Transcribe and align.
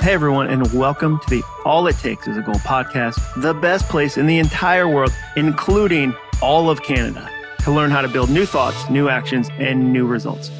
Hey, 0.00 0.12
everyone, 0.12 0.46
and 0.46 0.72
welcome 0.72 1.18
to 1.18 1.30
the 1.30 1.42
All 1.64 1.86
It 1.88 1.96
Takes 1.96 2.28
is 2.28 2.36
a 2.36 2.40
Goal 2.40 2.54
podcast, 2.56 3.18
the 3.42 3.52
best 3.52 3.88
place 3.88 4.16
in 4.16 4.26
the 4.26 4.38
entire 4.38 4.88
world, 4.88 5.12
including 5.36 6.14
all 6.40 6.70
of 6.70 6.82
Canada, 6.82 7.28
to 7.64 7.72
learn 7.72 7.90
how 7.90 8.02
to 8.02 8.08
build 8.08 8.30
new 8.30 8.46
thoughts, 8.46 8.88
new 8.88 9.08
actions, 9.08 9.48
and 9.58 9.92
new 9.92 10.06
results. 10.06 10.50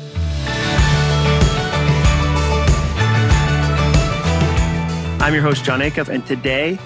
I'm 5.22 5.32
your 5.32 5.42
host, 5.42 5.64
Jon 5.64 5.80
Acuff, 5.80 6.08
and 6.08 6.26
today 6.26 6.78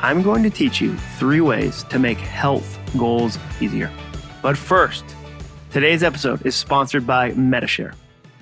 I'm 0.00 0.22
going 0.22 0.42
to 0.44 0.50
teach 0.50 0.80
you 0.80 0.96
three 1.18 1.42
ways 1.42 1.82
to 1.84 1.98
make 1.98 2.18
health 2.18 2.78
goals 2.96 3.38
easier. 3.60 3.92
But 4.40 4.56
first, 4.56 5.04
today's 5.70 6.02
episode 6.02 6.46
is 6.46 6.54
sponsored 6.54 7.06
by 7.06 7.32
Medi-Share. 7.32 7.92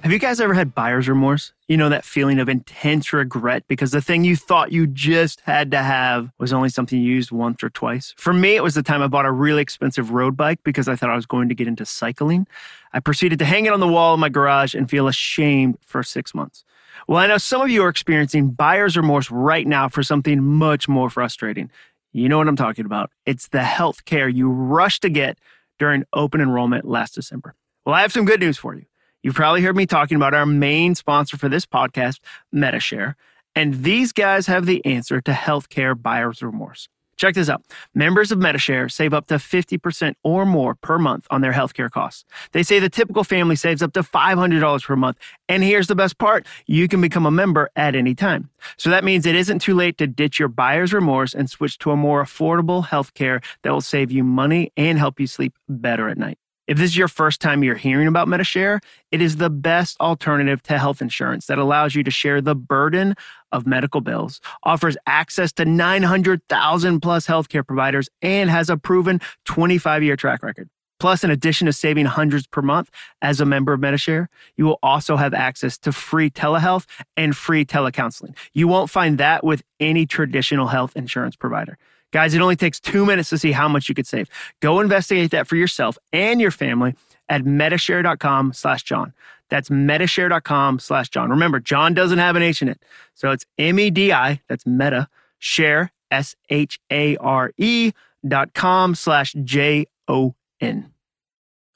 Have 0.06 0.12
you 0.12 0.20
guys 0.20 0.40
ever 0.40 0.54
had 0.54 0.72
buyer's 0.72 1.08
remorse? 1.08 1.52
You 1.66 1.76
know, 1.76 1.88
that 1.88 2.04
feeling 2.04 2.38
of 2.38 2.48
intense 2.48 3.12
regret 3.12 3.64
because 3.66 3.90
the 3.90 4.00
thing 4.00 4.22
you 4.22 4.36
thought 4.36 4.70
you 4.70 4.86
just 4.86 5.40
had 5.40 5.72
to 5.72 5.78
have 5.78 6.30
was 6.38 6.52
only 6.52 6.68
something 6.68 7.00
you 7.00 7.12
used 7.12 7.32
once 7.32 7.60
or 7.64 7.70
twice. 7.70 8.14
For 8.16 8.32
me, 8.32 8.54
it 8.54 8.62
was 8.62 8.76
the 8.76 8.84
time 8.84 9.02
I 9.02 9.08
bought 9.08 9.26
a 9.26 9.32
really 9.32 9.62
expensive 9.62 10.12
road 10.12 10.36
bike 10.36 10.60
because 10.62 10.86
I 10.86 10.94
thought 10.94 11.10
I 11.10 11.16
was 11.16 11.26
going 11.26 11.48
to 11.48 11.56
get 11.56 11.66
into 11.66 11.84
cycling. 11.84 12.46
I 12.92 13.00
proceeded 13.00 13.40
to 13.40 13.44
hang 13.44 13.66
it 13.66 13.72
on 13.72 13.80
the 13.80 13.88
wall 13.88 14.14
in 14.14 14.20
my 14.20 14.28
garage 14.28 14.76
and 14.76 14.88
feel 14.88 15.08
ashamed 15.08 15.76
for 15.80 16.04
six 16.04 16.36
months. 16.36 16.64
Well, 17.08 17.18
I 17.18 17.26
know 17.26 17.38
some 17.38 17.60
of 17.60 17.68
you 17.68 17.82
are 17.82 17.88
experiencing 17.88 18.50
buyer's 18.50 18.96
remorse 18.96 19.28
right 19.28 19.66
now 19.66 19.88
for 19.88 20.04
something 20.04 20.40
much 20.40 20.86
more 20.86 21.10
frustrating. 21.10 21.68
You 22.12 22.28
know 22.28 22.38
what 22.38 22.46
I'm 22.46 22.54
talking 22.54 22.86
about. 22.86 23.10
It's 23.24 23.48
the 23.48 23.64
health 23.64 24.04
care 24.04 24.28
you 24.28 24.50
rushed 24.50 25.02
to 25.02 25.10
get 25.10 25.36
during 25.80 26.04
open 26.12 26.40
enrollment 26.40 26.84
last 26.84 27.16
December. 27.16 27.56
Well, 27.84 27.96
I 27.96 28.02
have 28.02 28.12
some 28.12 28.24
good 28.24 28.38
news 28.38 28.56
for 28.56 28.72
you. 28.76 28.84
You've 29.26 29.34
probably 29.34 29.60
heard 29.60 29.76
me 29.76 29.86
talking 29.86 30.14
about 30.14 30.34
our 30.34 30.46
main 30.46 30.94
sponsor 30.94 31.36
for 31.36 31.48
this 31.48 31.66
podcast, 31.66 32.20
Medi-Share, 32.52 33.16
and 33.56 33.82
these 33.82 34.12
guys 34.12 34.46
have 34.46 34.66
the 34.66 34.86
answer 34.86 35.20
to 35.20 35.32
healthcare 35.32 36.00
buyer's 36.00 36.44
remorse. 36.44 36.88
Check 37.16 37.34
this 37.34 37.48
out. 37.48 37.64
Members 37.92 38.30
of 38.30 38.38
Medi-Share 38.38 38.88
save 38.88 39.12
up 39.12 39.26
to 39.26 39.34
50% 39.34 40.14
or 40.22 40.46
more 40.46 40.76
per 40.76 40.96
month 40.96 41.26
on 41.28 41.40
their 41.40 41.52
healthcare 41.52 41.90
costs. 41.90 42.24
They 42.52 42.62
say 42.62 42.78
the 42.78 42.88
typical 42.88 43.24
family 43.24 43.56
saves 43.56 43.82
up 43.82 43.94
to 43.94 44.04
$500 44.04 44.84
per 44.84 44.94
month. 44.94 45.16
And 45.48 45.64
here's 45.64 45.88
the 45.88 45.96
best 45.96 46.18
part 46.18 46.46
you 46.68 46.86
can 46.86 47.00
become 47.00 47.26
a 47.26 47.32
member 47.32 47.68
at 47.74 47.96
any 47.96 48.14
time. 48.14 48.50
So 48.76 48.90
that 48.90 49.02
means 49.02 49.26
it 49.26 49.34
isn't 49.34 49.58
too 49.58 49.74
late 49.74 49.98
to 49.98 50.06
ditch 50.06 50.38
your 50.38 50.46
buyer's 50.46 50.92
remorse 50.92 51.34
and 51.34 51.50
switch 51.50 51.78
to 51.78 51.90
a 51.90 51.96
more 51.96 52.22
affordable 52.22 52.86
healthcare 52.86 53.42
that 53.64 53.72
will 53.72 53.80
save 53.80 54.12
you 54.12 54.22
money 54.22 54.70
and 54.76 55.00
help 55.00 55.18
you 55.18 55.26
sleep 55.26 55.54
better 55.68 56.08
at 56.08 56.16
night. 56.16 56.38
If 56.66 56.78
this 56.78 56.90
is 56.90 56.96
your 56.96 57.08
first 57.08 57.40
time 57.40 57.62
you're 57.62 57.76
hearing 57.76 58.08
about 58.08 58.26
Medi-Share, 58.26 58.80
it 59.12 59.22
is 59.22 59.36
the 59.36 59.50
best 59.50 59.96
alternative 60.00 60.62
to 60.64 60.78
health 60.78 61.00
insurance 61.00 61.46
that 61.46 61.58
allows 61.58 61.94
you 61.94 62.02
to 62.02 62.10
share 62.10 62.40
the 62.40 62.56
burden 62.56 63.14
of 63.52 63.66
medical 63.66 64.00
bills, 64.00 64.40
offers 64.64 64.96
access 65.06 65.52
to 65.52 65.64
900,000 65.64 67.00
plus 67.00 67.26
healthcare 67.26 67.64
providers, 67.64 68.08
and 68.20 68.50
has 68.50 68.68
a 68.68 68.76
proven 68.76 69.20
25 69.44 70.02
year 70.02 70.16
track 70.16 70.42
record. 70.42 70.68
Plus, 70.98 71.22
in 71.22 71.30
addition 71.30 71.66
to 71.66 71.72
saving 71.72 72.06
hundreds 72.06 72.46
per 72.46 72.62
month 72.62 72.90
as 73.22 73.40
a 73.40 73.44
member 73.44 73.72
of 73.72 73.80
Medi-Share, 73.80 74.28
you 74.56 74.64
will 74.64 74.78
also 74.82 75.16
have 75.16 75.34
access 75.34 75.78
to 75.78 75.92
free 75.92 76.30
telehealth 76.30 76.86
and 77.16 77.36
free 77.36 77.64
telecounseling. 77.64 78.34
You 78.54 78.66
won't 78.66 78.90
find 78.90 79.18
that 79.18 79.44
with 79.44 79.62
any 79.78 80.06
traditional 80.06 80.68
health 80.68 80.96
insurance 80.96 81.36
provider. 81.36 81.78
Guys, 82.12 82.34
it 82.34 82.40
only 82.40 82.56
takes 82.56 82.80
two 82.80 83.04
minutes 83.04 83.30
to 83.30 83.38
see 83.38 83.52
how 83.52 83.68
much 83.68 83.88
you 83.88 83.94
could 83.94 84.06
save. 84.06 84.28
Go 84.60 84.80
investigate 84.80 85.30
that 85.32 85.46
for 85.46 85.56
yourself 85.56 85.98
and 86.12 86.40
your 86.40 86.50
family 86.50 86.94
at 87.28 87.42
medishare.com 87.42 88.52
slash 88.52 88.82
Jon. 88.84 89.12
That's 89.48 89.68
medishare.com 89.68 90.78
slash 90.78 91.08
Jon. 91.08 91.30
Remember, 91.30 91.60
Jon 91.60 91.94
doesn't 91.94 92.18
have 92.18 92.36
an 92.36 92.42
H 92.42 92.62
in 92.62 92.68
it. 92.68 92.82
So 93.14 93.30
it's 93.30 93.44
M-E-D-I, 93.58 94.40
that's 94.48 94.66
medi, 94.66 95.06
share, 95.38 95.92
S-H-A-R-E 96.10 97.92
dot 98.26 98.54
com 98.54 98.94
slash 98.94 99.34
J-O-N. 99.44 100.92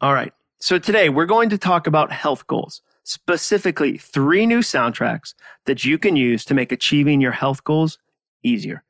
All 0.00 0.14
right. 0.14 0.32
So 0.58 0.78
today 0.78 1.08
we're 1.08 1.26
going 1.26 1.48
to 1.50 1.58
talk 1.58 1.86
about 1.86 2.12
health 2.12 2.46
goals, 2.46 2.82
specifically 3.02 3.98
three 3.98 4.46
new 4.46 4.60
soundtracks 4.60 5.34
that 5.66 5.84
you 5.84 5.98
can 5.98 6.16
use 6.16 6.44
to 6.46 6.54
make 6.54 6.72
achieving 6.72 7.20
your 7.20 7.32
health 7.32 7.64
goals 7.64 7.98
easier. 8.42 8.82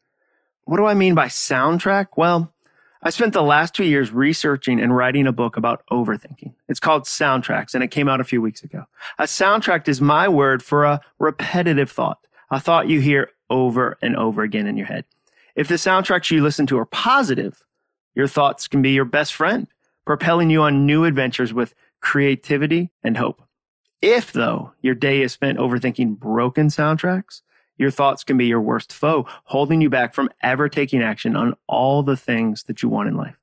What 0.71 0.77
do 0.77 0.87
I 0.87 0.95
mean 0.95 1.17
by 1.17 1.27
soundtrack? 1.27 2.11
Well, 2.17 2.53
I 3.03 3.11
spent 3.11 3.33
the 3.33 3.43
last 3.43 3.75
two 3.75 3.83
years 3.83 4.13
researching 4.13 4.79
and 4.79 4.95
writing 4.95 5.27
a 5.27 5.33
book 5.33 5.57
about 5.57 5.83
overthinking. 5.91 6.55
It's 6.69 6.79
called 6.79 7.07
Soundtracks 7.07 7.75
and 7.75 7.83
it 7.83 7.91
came 7.91 8.09
out 8.09 8.21
a 8.21 8.25
few 8.25 8.41
weeks 8.41 8.63
ago. 8.63 8.85
A 9.19 9.25
soundtrack 9.25 9.89
is 9.89 10.01
my 10.01 10.29
word 10.29 10.63
for 10.63 10.85
a 10.85 11.01
repetitive 11.19 11.91
thought, 11.91 12.21
a 12.53 12.61
thought 12.61 12.89
you 12.89 13.01
hear 13.01 13.33
over 13.51 13.99
and 14.01 14.15
over 14.15 14.43
again 14.43 14.69
in 14.69 14.77
your 14.77 14.87
head. 14.87 15.07
If 15.57 15.67
the 15.67 15.75
soundtracks 15.75 16.31
you 16.31 16.41
listen 16.41 16.69
to 16.69 16.79
are 16.79 16.87
positive, 16.87 17.65
your 18.15 18.29
thoughts 18.29 18.69
can 18.69 18.81
be 18.81 18.93
your 18.93 19.05
best 19.05 19.35
friend, 19.35 19.67
propelling 20.07 20.51
you 20.51 20.63
on 20.63 20.87
new 20.87 21.05
adventures 21.05 21.53
with 21.53 21.75
creativity 22.01 22.93
and 23.03 23.17
hope. 23.17 23.43
If, 24.01 24.33
though, 24.33 24.75
your 24.83 24.95
day 24.95 25.23
is 25.23 25.33
spent 25.33 25.59
overthinking 25.59 26.21
broken 26.21 26.69
soundtracks, 26.69 27.43
your 27.81 27.91
thoughts 27.91 28.25
can 28.25 28.37
be 28.37 28.45
your 28.45 28.61
worst 28.61 28.93
foe, 28.93 29.27
holding 29.45 29.81
you 29.81 29.89
back 29.89 30.13
from 30.13 30.29
ever 30.43 30.69
taking 30.69 31.03
action 31.03 31.35
on 31.35 31.55
all 31.67 32.03
the 32.03 32.17
things 32.17 32.65
that 32.65 32.83
you 32.83 32.91
want 32.91 33.09
in 33.09 33.17
life. 33.17 33.39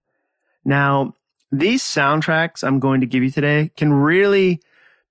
Now, 0.64 1.16
these 1.52 1.82
soundtracks 1.82 2.64
I'm 2.64 2.80
going 2.80 3.02
to 3.02 3.08
give 3.08 3.24
you 3.24 3.32
today 3.32 3.72
can 3.76 3.92
really 3.92 4.62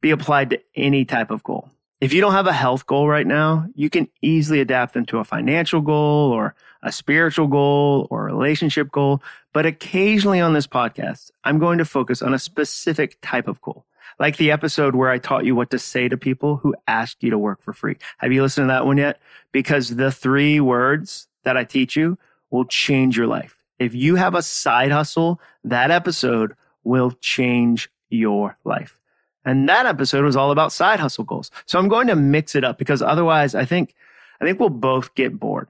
be 0.01 0.13
applied 0.13 0.51
to 0.51 0.61
any 0.77 1.05
type 1.05 1.33
of 1.33 1.43
goal. 1.43 1.69
If 2.01 2.13
you 2.13 2.21
don't 2.21 2.35
have 2.35 2.47
a 2.47 2.53
health 2.53 2.87
goal 2.87 3.09
right 3.09 3.27
now, 3.27 3.67
you 3.75 3.91
can 3.91 4.07
easily 4.23 4.61
adapt 4.61 4.95
them 4.95 5.07
to 5.07 5.19
a 5.19 5.25
financial 5.25 5.81
goal 5.81 6.31
or 6.31 6.55
a 6.85 6.93
spiritual 6.93 7.49
goal 7.49 8.07
or 8.11 8.29
a 8.29 8.33
relationship 8.33 8.93
goal. 8.93 9.21
But 9.53 9.67
occasionally 9.67 10.41
on 10.41 10.53
this 10.53 10.69
podcast, 10.69 11.33
I'm 11.43 11.59
going 11.59 11.79
to 11.79 11.85
focus 11.85 12.23
on 12.23 12.33
a 12.33 12.39
specific 12.39 13.19
type 13.23 13.49
of 13.49 13.61
goal 13.61 13.87
like 14.19 14.37
the 14.37 14.51
episode 14.51 14.95
where 14.95 15.11
I 15.11 15.19
taught 15.19 15.45
you 15.45 15.55
what 15.55 15.71
to 15.71 15.79
say 15.79 16.09
to 16.09 16.17
people 16.17 16.57
who 16.57 16.75
ask 16.87 17.23
you 17.23 17.31
to 17.31 17.39
work 17.39 17.63
for 17.63 17.73
free. 17.73 17.97
Have 18.19 18.33
you 18.33 18.43
listened 18.43 18.65
to 18.65 18.73
that 18.73 18.87
one 18.87 18.97
yet? 18.97 19.21
Because 19.53 19.97
the 19.97 20.11
three 20.11 20.61
words 20.61 21.29
that 21.45 21.57
I 21.57 21.65
teach 21.65 21.97
you 21.97 22.19
will 22.51 22.65
change 22.65 23.17
your 23.17 23.27
life. 23.27 23.63
If 23.79 23.95
you 23.95 24.17
have 24.17 24.35
a 24.35 24.43
side 24.43 24.91
hustle, 24.91 25.41
that 25.65 25.91
episode 25.91 26.55
will 26.83 27.13
change 27.21 27.91
your 28.09 28.57
life. 28.65 29.01
And 29.45 29.69
that 29.69 29.87
episode 29.87 30.25
was 30.25 30.35
all 30.35 30.51
about 30.51 30.73
side 30.73 30.99
hustle 30.99 31.25
goals. 31.25 31.51
So 31.67 31.79
I'm 31.79 31.89
going 31.89 32.09
to 32.09 32.17
mix 32.17 32.55
it 32.55 32.65
up 32.65 32.79
because 32.79 33.03
otherwise 33.03 33.55
I 33.55 33.65
think, 33.65 33.95
I 34.41 34.45
think 34.45 34.59
we'll 34.59 34.71
both 34.71 35.15
get 35.15 35.39
bored. 35.39 35.69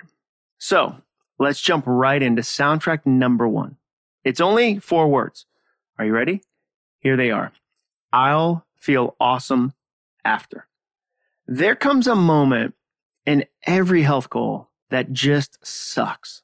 So 0.59 0.97
let's 1.39 1.61
jump 1.61 1.85
right 1.87 2.23
into 2.23 2.43
soundtrack 2.43 3.05
number 3.05 3.47
one. 3.47 3.77
It's 4.25 4.41
only 4.41 4.79
four 4.79 5.09
words. 5.09 5.47
Are 5.99 6.05
you 6.05 6.13
ready? 6.13 6.43
Here 7.01 7.17
they 7.17 7.31
are. 7.31 7.53
I'll 8.17 8.65
feel 8.79 9.15
awesome 9.21 9.75
after. 10.25 10.67
There 11.47 11.77
comes 11.77 12.07
a 12.07 12.15
moment 12.15 12.75
in 13.27 13.45
every 13.67 14.01
health 14.01 14.31
goal 14.31 14.71
that 14.89 15.13
just 15.13 15.59
sucks. 15.65 16.43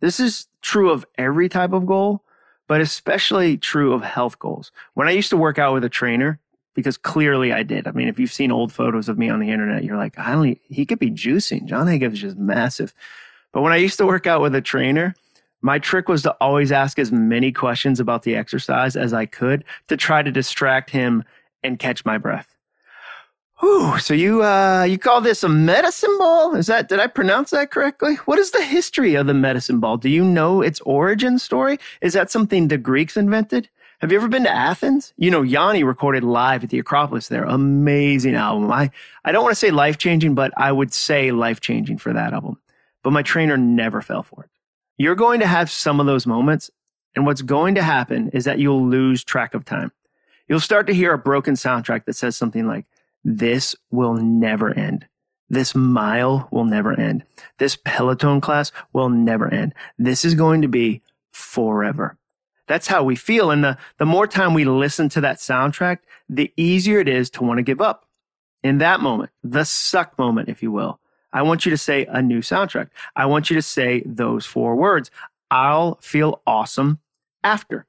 This 0.00 0.20
is 0.20 0.48
true 0.60 0.90
of 0.90 1.06
every 1.16 1.48
type 1.48 1.72
of 1.72 1.86
goal, 1.86 2.22
but 2.68 2.82
especially 2.82 3.56
true 3.56 3.94
of 3.94 4.02
health 4.02 4.38
goals. 4.38 4.70
When 4.92 5.08
I 5.08 5.12
used 5.12 5.30
to 5.30 5.38
work 5.38 5.58
out 5.58 5.72
with 5.72 5.82
a 5.84 5.88
trainer, 5.88 6.40
because 6.74 6.98
clearly 6.98 7.54
I 7.54 7.62
did. 7.62 7.86
I 7.86 7.92
mean, 7.92 8.08
if 8.08 8.18
you've 8.18 8.30
seen 8.30 8.52
old 8.52 8.70
photos 8.70 9.08
of 9.08 9.16
me 9.16 9.30
on 9.30 9.40
the 9.40 9.50
internet, 9.50 9.82
you're 9.82 9.96
like, 9.96 10.18
I 10.18 10.32
don't, 10.32 10.58
he 10.68 10.84
could 10.84 10.98
be 10.98 11.10
juicing. 11.10 11.64
Jon 11.64 11.86
Acuff 11.86 12.12
is 12.12 12.20
just 12.20 12.36
massive. 12.36 12.92
But 13.50 13.62
when 13.62 13.72
I 13.72 13.76
used 13.76 13.96
to 13.96 14.06
work 14.06 14.26
out 14.26 14.42
with 14.42 14.54
a 14.54 14.60
trainer, 14.60 15.14
my 15.64 15.78
trick 15.78 16.10
was 16.10 16.22
to 16.22 16.32
always 16.42 16.70
ask 16.70 16.98
as 16.98 17.10
many 17.10 17.50
questions 17.50 17.98
about 17.98 18.22
the 18.22 18.36
exercise 18.36 18.96
as 18.96 19.14
I 19.14 19.24
could 19.24 19.64
to 19.88 19.96
try 19.96 20.22
to 20.22 20.30
distract 20.30 20.90
him 20.90 21.24
and 21.62 21.78
catch 21.78 22.04
my 22.04 22.18
breath. 22.18 22.54
Whew, 23.60 23.98
so 23.98 24.12
you 24.12 24.42
uh, 24.42 24.82
you 24.82 24.98
call 24.98 25.22
this 25.22 25.42
a 25.42 25.48
medicine 25.48 26.18
ball? 26.18 26.54
Is 26.54 26.66
that 26.66 26.90
did 26.90 27.00
I 27.00 27.06
pronounce 27.06 27.50
that 27.50 27.70
correctly? 27.70 28.16
What 28.26 28.38
is 28.38 28.50
the 28.50 28.62
history 28.62 29.14
of 29.14 29.26
the 29.26 29.32
medicine 29.32 29.80
ball? 29.80 29.96
Do 29.96 30.10
you 30.10 30.22
know 30.22 30.60
its 30.60 30.82
origin 30.82 31.38
story? 31.38 31.78
Is 32.02 32.12
that 32.12 32.30
something 32.30 32.68
the 32.68 32.76
Greeks 32.76 33.16
invented? 33.16 33.70
Have 34.00 34.12
you 34.12 34.18
ever 34.18 34.28
been 34.28 34.44
to 34.44 34.54
Athens? 34.54 35.14
You 35.16 35.30
know, 35.30 35.40
Yanni 35.40 35.82
recorded 35.82 36.24
live 36.24 36.62
at 36.62 36.68
the 36.68 36.78
Acropolis 36.78 37.28
there. 37.28 37.44
Amazing 37.44 38.34
album. 38.34 38.70
I, 38.70 38.90
I 39.24 39.32
don't 39.32 39.44
want 39.44 39.52
to 39.52 39.58
say 39.58 39.70
life 39.70 39.96
changing, 39.96 40.34
but 40.34 40.52
I 40.58 40.70
would 40.70 40.92
say 40.92 41.32
life 41.32 41.60
changing 41.60 41.96
for 41.96 42.12
that 42.12 42.34
album. 42.34 42.58
But 43.02 43.12
my 43.12 43.22
trainer 43.22 43.56
never 43.56 44.02
fell 44.02 44.22
for 44.22 44.44
it. 44.44 44.50
You're 44.96 45.14
going 45.14 45.40
to 45.40 45.46
have 45.46 45.70
some 45.70 46.00
of 46.00 46.06
those 46.06 46.26
moments. 46.26 46.70
And 47.16 47.26
what's 47.26 47.42
going 47.42 47.76
to 47.76 47.82
happen 47.82 48.28
is 48.30 48.44
that 48.44 48.58
you'll 48.58 48.86
lose 48.86 49.22
track 49.22 49.54
of 49.54 49.64
time. 49.64 49.92
You'll 50.48 50.60
start 50.60 50.86
to 50.88 50.94
hear 50.94 51.12
a 51.12 51.18
broken 51.18 51.54
soundtrack 51.54 52.04
that 52.04 52.16
says 52.16 52.36
something 52.36 52.66
like, 52.66 52.86
this 53.24 53.74
will 53.90 54.14
never 54.14 54.76
end. 54.76 55.06
This 55.48 55.74
mile 55.74 56.48
will 56.50 56.64
never 56.64 56.98
end. 56.98 57.24
This 57.58 57.76
Peloton 57.76 58.40
class 58.40 58.72
will 58.92 59.08
never 59.08 59.52
end. 59.52 59.74
This 59.98 60.24
is 60.24 60.34
going 60.34 60.62
to 60.62 60.68
be 60.68 61.02
forever. 61.32 62.18
That's 62.66 62.86
how 62.86 63.04
we 63.04 63.14
feel. 63.14 63.50
And 63.50 63.62
the, 63.62 63.78
the 63.98 64.06
more 64.06 64.26
time 64.26 64.54
we 64.54 64.64
listen 64.64 65.08
to 65.10 65.20
that 65.20 65.36
soundtrack, 65.36 65.98
the 66.28 66.52
easier 66.56 66.98
it 66.98 67.08
is 67.08 67.30
to 67.30 67.44
want 67.44 67.58
to 67.58 67.62
give 67.62 67.80
up. 67.80 68.06
In 68.62 68.78
that 68.78 69.00
moment, 69.00 69.30
the 69.42 69.64
suck 69.64 70.18
moment, 70.18 70.48
if 70.48 70.62
you 70.62 70.72
will, 70.72 70.98
I 71.34 71.42
want 71.42 71.66
you 71.66 71.70
to 71.70 71.76
say 71.76 72.06
a 72.06 72.22
new 72.22 72.38
soundtrack. 72.38 72.88
I 73.16 73.26
want 73.26 73.50
you 73.50 73.56
to 73.56 73.62
say 73.62 74.02
those 74.06 74.46
four 74.46 74.76
words. 74.76 75.10
I'll 75.50 75.96
feel 75.96 76.40
awesome 76.46 77.00
after. 77.42 77.86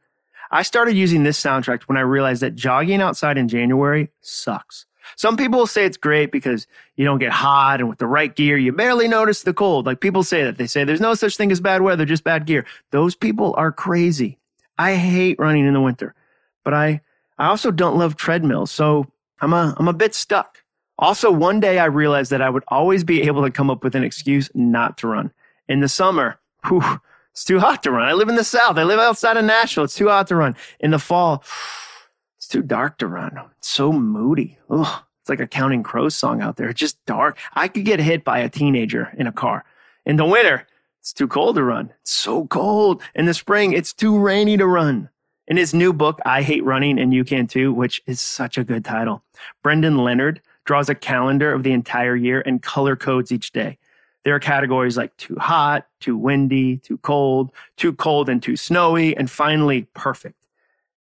I 0.52 0.64
started 0.64 0.96
using 0.96 1.24
this 1.24 1.42
soundtrack 1.42 1.84
when 1.84 1.98
I 1.98 2.02
realized 2.02 2.42
that 2.42 2.56
jogging 2.56 3.02
outside 3.02 3.38
in 3.38 3.48
January 3.48 4.10
sucks. 4.22 4.86
Some 5.16 5.38
people 5.38 5.60
will 5.60 5.68
say 5.68 5.86
it's 5.86 5.98
great 5.98 6.32
because 6.32 6.66
you 6.96 7.06
don't 7.06 7.20
get 7.20 7.32
hot 7.32 7.80
and 7.80 7.88
with 7.88 8.00
the 8.00 8.08
right 8.08 8.36
gear, 8.36 8.58
you 8.58 8.72
barely 8.72 9.08
notice 9.08 9.44
the 9.44 9.54
cold. 9.54 9.86
Like 9.86 10.00
people 10.00 10.24
say 10.24 10.44
that. 10.44 10.58
They 10.58 10.66
say 10.66 10.84
there's 10.84 11.00
no 11.00 11.14
such 11.14 11.38
thing 11.38 11.52
as 11.52 11.62
bad 11.62 11.84
weather, 11.84 12.06
just 12.06 12.24
bad 12.24 12.48
gear. 12.48 12.66
Those 12.90 13.16
people 13.16 13.54
are 13.58 13.72
crazy. 13.72 14.40
I 14.78 14.96
hate 14.96 15.38
running 15.38 15.68
in 15.68 15.74
the 15.74 15.82
winter, 15.82 16.16
but 16.64 16.74
I, 16.74 17.02
I 17.38 17.48
also 17.48 17.70
don't 17.70 17.98
love 17.98 18.16
treadmills. 18.16 18.72
So 18.72 19.06
I'm 19.40 19.54
a, 19.54 19.76
I'm 19.78 19.88
a 19.88 19.94
bit 19.94 20.16
stuck. 20.16 20.64
Also, 20.98 21.32
one 21.32 21.60
day 21.60 21.80
I 21.80 21.86
realized 21.86 22.32
that 22.32 22.42
I 22.42 22.50
would 22.50 22.64
always 22.70 23.04
be 23.04 23.24
able 23.24 23.44
to 23.44 23.52
come 23.52 23.70
up 23.70 23.84
with 23.84 23.96
an 23.96 24.04
excuse 24.04 24.50
not 24.54 24.98
to 25.00 25.08
run. 25.08 25.32
In 25.68 25.82
the 25.82 25.90
summer, 25.90 26.40
whew, 26.68 27.02
it's 27.32 27.44
too 27.44 27.60
hot 27.60 27.84
to 27.84 27.92
run. 27.92 28.08
I 28.08 28.14
live 28.14 28.30
in 28.30 28.36
the 28.36 28.44
South. 28.44 28.78
I 28.78 28.84
live 28.84 29.00
outside 29.00 29.36
of 29.36 29.44
Nashville. 29.44 29.84
It's 29.84 29.96
too 29.96 30.08
hot 30.08 30.28
to 30.28 30.36
run. 30.36 30.56
In 30.80 30.92
the 30.92 31.00
fall, 31.00 31.44
it's 32.38 32.48
too 32.48 32.62
dark 32.62 32.98
to 33.00 33.08
run. 33.08 33.38
It's 33.58 33.70
so 33.70 33.92
moody. 33.92 34.58
Ugh. 34.70 35.04
It's 35.26 35.30
like 35.30 35.40
a 35.40 35.48
Counting 35.48 35.82
Crows 35.82 36.16
song 36.16 36.40
out 36.40 36.56
there. 36.56 36.70
It's 36.70 36.80
just 36.80 37.04
dark. 37.06 37.40
I 37.56 37.68
could 37.68 37.84
get 37.84 38.00
hit 38.00 38.24
by 38.24 38.38
a 38.40 38.48
teenager 38.48 39.12
in 39.18 39.26
a 39.26 39.32
car. 39.32 39.66
In 40.06 40.18
the 40.18 40.26
winter, 40.26 40.68
it's 41.02 41.12
too 41.12 41.28
cold 41.28 41.56
to 41.56 41.64
run. 41.64 41.92
It's 42.02 42.12
so 42.12 42.46
cold. 42.46 43.02
In 43.16 43.26
the 43.26 43.34
spring, 43.34 43.74
it's 43.74 43.92
too 43.92 44.20
rainy 44.20 44.56
to 44.56 44.68
run. 44.68 45.10
In 45.48 45.58
his 45.58 45.74
new 45.74 45.94
book, 45.94 46.20
I 46.26 46.44
Hate 46.44 46.64
Running 46.64 47.00
and 47.00 47.12
You 47.12 47.24
Can 47.24 47.48
Too, 47.48 47.74
which 47.74 48.04
is 48.06 48.22
such 48.22 48.56
a 48.58 48.64
good 48.64 48.86
title, 48.86 49.24
Brendan 49.64 49.98
Leonard 49.98 50.42
draws 50.66 50.90
a 50.90 50.96
calendar 50.96 51.54
of 51.54 51.64
the 51.64 51.72
entire 51.72 52.16
year 52.16 52.42
and 52.46 52.62
color 52.62 52.96
codes 52.96 53.32
each 53.32 53.52
day. 53.52 53.78
There 54.24 54.36
are 54.36 54.40
categories 54.40 54.98
like 54.98 55.16
too 55.18 55.36
hot, 55.36 55.88
too 56.00 56.18
windy, 56.18 56.78
too 56.78 56.98
cold, 56.98 57.52
too 57.78 57.94
cold 57.94 58.28
and 58.28 58.42
too 58.42 58.58
snowy, 58.58 59.16
and 59.16 59.30
finally 59.30 59.84
perfect. 59.94 60.48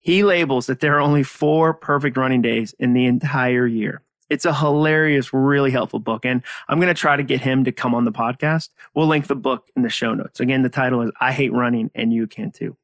He 0.00 0.22
labels 0.22 0.66
that 0.66 0.80
there 0.80 0.94
are 0.96 1.00
only 1.00 1.22
four 1.22 1.74
perfect 1.74 2.16
running 2.16 2.42
days 2.42 2.74
in 2.78 2.92
the 2.92 3.06
entire 3.06 3.66
year. 3.66 4.02
It's 4.28 4.44
a 4.44 4.54
hilarious, 4.54 5.32
really 5.32 5.70
helpful 5.70 5.98
book. 5.98 6.24
And 6.24 6.42
I'm 6.68 6.78
going 6.78 6.94
to 6.94 7.00
try 7.00 7.16
to 7.16 7.22
get 7.22 7.40
him 7.40 7.64
to 7.64 7.72
come 7.72 7.94
on 7.94 8.04
the 8.04 8.12
podcast. 8.12 8.70
We'll 8.94 9.06
link 9.06 9.28
the 9.28 9.36
book 9.36 9.68
in 9.74 9.82
the 9.82 9.88
show 9.88 10.14
notes. 10.14 10.40
Again, 10.40 10.62
the 10.62 10.68
title 10.68 11.00
is 11.02 11.10
I 11.20 11.32
Hate 11.32 11.52
Running 11.52 11.90
and 11.94 12.12
You 12.12 12.26
Can 12.26 12.50
Too. 12.50 12.76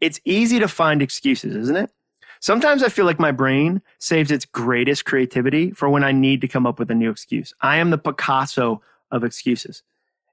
It's 0.00 0.20
easy 0.24 0.60
to 0.60 0.68
find 0.68 1.02
excuses, 1.02 1.54
isn't 1.54 1.76
it? 1.76 1.90
Sometimes 2.40 2.82
I 2.82 2.88
feel 2.88 3.04
like 3.04 3.18
my 3.18 3.32
brain 3.32 3.82
saves 3.98 4.30
its 4.30 4.44
greatest 4.44 5.04
creativity 5.04 5.70
for 5.72 5.88
when 5.88 6.04
I 6.04 6.12
need 6.12 6.40
to 6.42 6.48
come 6.48 6.66
up 6.66 6.78
with 6.78 6.90
a 6.90 6.94
new 6.94 7.10
excuse. 7.10 7.52
I 7.60 7.78
am 7.78 7.90
the 7.90 7.98
Picasso 7.98 8.80
of 9.10 9.24
excuses. 9.24 9.82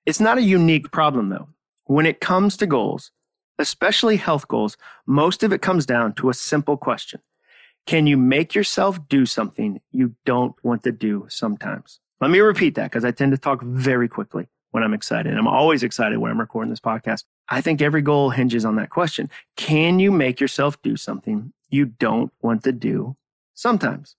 It's 0.05 0.19
not 0.19 0.37
a 0.37 0.43
unique 0.43 0.91
problem 0.91 1.29
though. 1.29 1.49
When 1.85 2.05
it 2.05 2.19
comes 2.19 2.57
to 2.57 2.67
goals, 2.67 3.11
especially 3.59 4.17
health 4.17 4.47
goals, 4.47 4.77
most 5.05 5.43
of 5.43 5.53
it 5.53 5.61
comes 5.61 5.85
down 5.85 6.13
to 6.13 6.29
a 6.29 6.33
simple 6.33 6.77
question. 6.77 7.21
Can 7.85 8.07
you 8.07 8.17
make 8.17 8.55
yourself 8.55 8.99
do 9.07 9.25
something 9.25 9.79
you 9.91 10.15
don't 10.25 10.55
want 10.63 10.83
to 10.83 10.91
do 10.91 11.25
sometimes? 11.29 11.99
Let 12.19 12.31
me 12.31 12.39
repeat 12.39 12.75
that 12.75 12.91
because 12.91 13.05
I 13.05 13.11
tend 13.11 13.31
to 13.31 13.37
talk 13.37 13.61
very 13.61 14.07
quickly 14.07 14.47
when 14.71 14.83
I'm 14.83 14.93
excited. 14.93 15.37
I'm 15.37 15.47
always 15.47 15.83
excited 15.83 16.17
when 16.17 16.31
I'm 16.31 16.39
recording 16.39 16.69
this 16.69 16.79
podcast. 16.79 17.23
I 17.49 17.61
think 17.61 17.81
every 17.81 18.01
goal 18.01 18.31
hinges 18.31 18.65
on 18.65 18.75
that 18.77 18.89
question. 18.89 19.29
Can 19.55 19.99
you 19.99 20.11
make 20.11 20.39
yourself 20.39 20.81
do 20.81 20.97
something 20.97 21.53
you 21.69 21.85
don't 21.85 22.31
want 22.41 22.63
to 22.63 22.71
do 22.71 23.15
sometimes? 23.53 24.15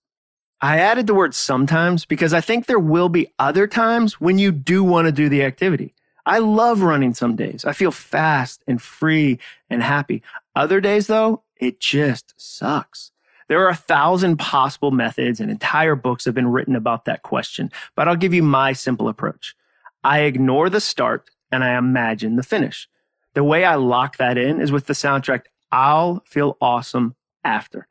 I 0.61 0.79
added 0.79 1.07
the 1.07 1.15
word 1.15 1.35
sometimes 1.35 2.05
because 2.05 2.33
I 2.33 2.41
think 2.41 2.67
there 2.67 2.79
will 2.79 3.09
be 3.09 3.33
other 3.39 3.67
times 3.67 4.21
when 4.21 4.39
you 4.39 4.53
do 4.53 4.83
want 4.83 5.07
to 5.07 5.13
do 5.13 5.29
the 5.29 5.43
activity. 5.43 5.95
I 6.25 6.39
love 6.39 6.81
running 6.81 7.15
some 7.15 7.37
days. 7.37 7.65
I 7.65 7.73
feel 7.73 7.91
fast 7.91 8.63
and 8.67 8.81
free 8.81 9.39
and 9.71 9.83
happy. 9.83 10.23
Other 10.55 10.81
days 10.81 11.07
though, 11.07 11.43
it 11.57 11.79
just 11.79 12.35
sucks. 12.37 13.13
There 13.49 13.65
are 13.65 13.69
a 13.69 13.77
thousand 13.77 14.39
possible 14.39 14.91
methods 14.91 15.39
and 15.39 15.51
entire 15.51 15.95
books 15.95 16.25
have 16.25 16.35
been 16.35 16.51
written 16.51 16.75
about 16.75 17.05
that 17.05 17.23
question, 17.23 17.71
but 17.95 18.09
I'll 18.09 18.17
give 18.17 18.35
you 18.35 18.43
my 18.43 18.73
simple 18.73 19.09
approach. 19.09 19.55
I 20.03 20.21
ignore 20.21 20.69
the 20.69 20.81
start 20.81 21.31
and 21.53 21.63
I 21.63 21.79
imagine 21.79 22.37
the 22.37 22.43
finish. 22.43 22.89
The 23.35 23.45
way 23.45 23.65
I 23.65 23.77
lock 23.77 24.17
that 24.17 24.37
in 24.37 24.61
is 24.61 24.73
with 24.73 24.87
the 24.87 24.95
soundtrack. 24.95 25.43
I'll 25.71 26.23
feel 26.27 26.57
awesome 26.61 27.15
after. 27.47 27.87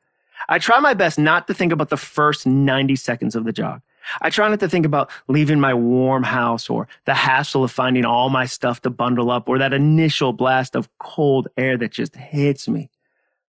I 0.48 0.60
try 0.60 0.80
my 0.80 0.94
best 0.94 1.18
not 1.18 1.48
to 1.48 1.54
think 1.54 1.72
about 1.72 1.90
the 1.90 1.98
first 1.98 2.46
90 2.46 2.96
seconds 2.98 3.36
of 3.36 3.46
the 3.46 3.54
jog. 3.54 3.82
I 4.22 4.30
try 4.30 4.48
not 4.48 4.60
to 4.60 4.70
think 4.70 4.86
about 4.86 5.10
leaving 5.28 5.60
my 5.60 5.74
warm 5.74 6.24
house 6.24 6.70
or 6.70 6.88
the 7.06 7.16
hassle 7.16 7.64
of 7.64 7.72
finding 7.72 8.06
all 8.06 8.30
my 8.30 8.46
stuff 8.46 8.82
to 8.82 8.92
bundle 8.92 9.32
up 9.32 9.50
or 9.50 9.58
that 9.58 9.74
initial 9.74 10.34
blast 10.34 10.76
of 10.76 10.90
cold 11.00 11.48
air 11.58 11.78
that 11.78 11.92
just 11.92 12.16
hits 12.16 12.68
me. 12.68 12.92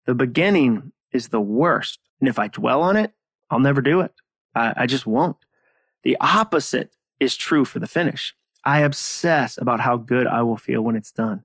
The 0.06 0.14
beginning 0.14 0.92
is 1.12 1.30
the 1.30 1.42
worst. 1.42 2.00
And 2.20 2.30
if 2.30 2.38
I 2.38 2.50
dwell 2.50 2.84
on 2.84 2.96
it, 2.98 3.14
I'll 3.50 3.60
never 3.60 3.82
do 3.82 4.02
it. 4.02 4.14
I, 4.54 4.74
I 4.78 4.86
just 4.86 5.08
won't. 5.08 5.38
The 6.04 6.18
opposite 6.20 6.96
is 7.20 7.36
true 7.36 7.66
for 7.66 7.80
the 7.80 7.88
finish. 7.88 8.36
I 8.64 8.80
obsess 8.80 9.58
about 9.58 9.80
how 9.80 9.98
good 9.98 10.28
I 10.28 10.44
will 10.44 10.58
feel 10.58 10.82
when 10.82 10.96
it's 10.96 11.12
done. 11.12 11.44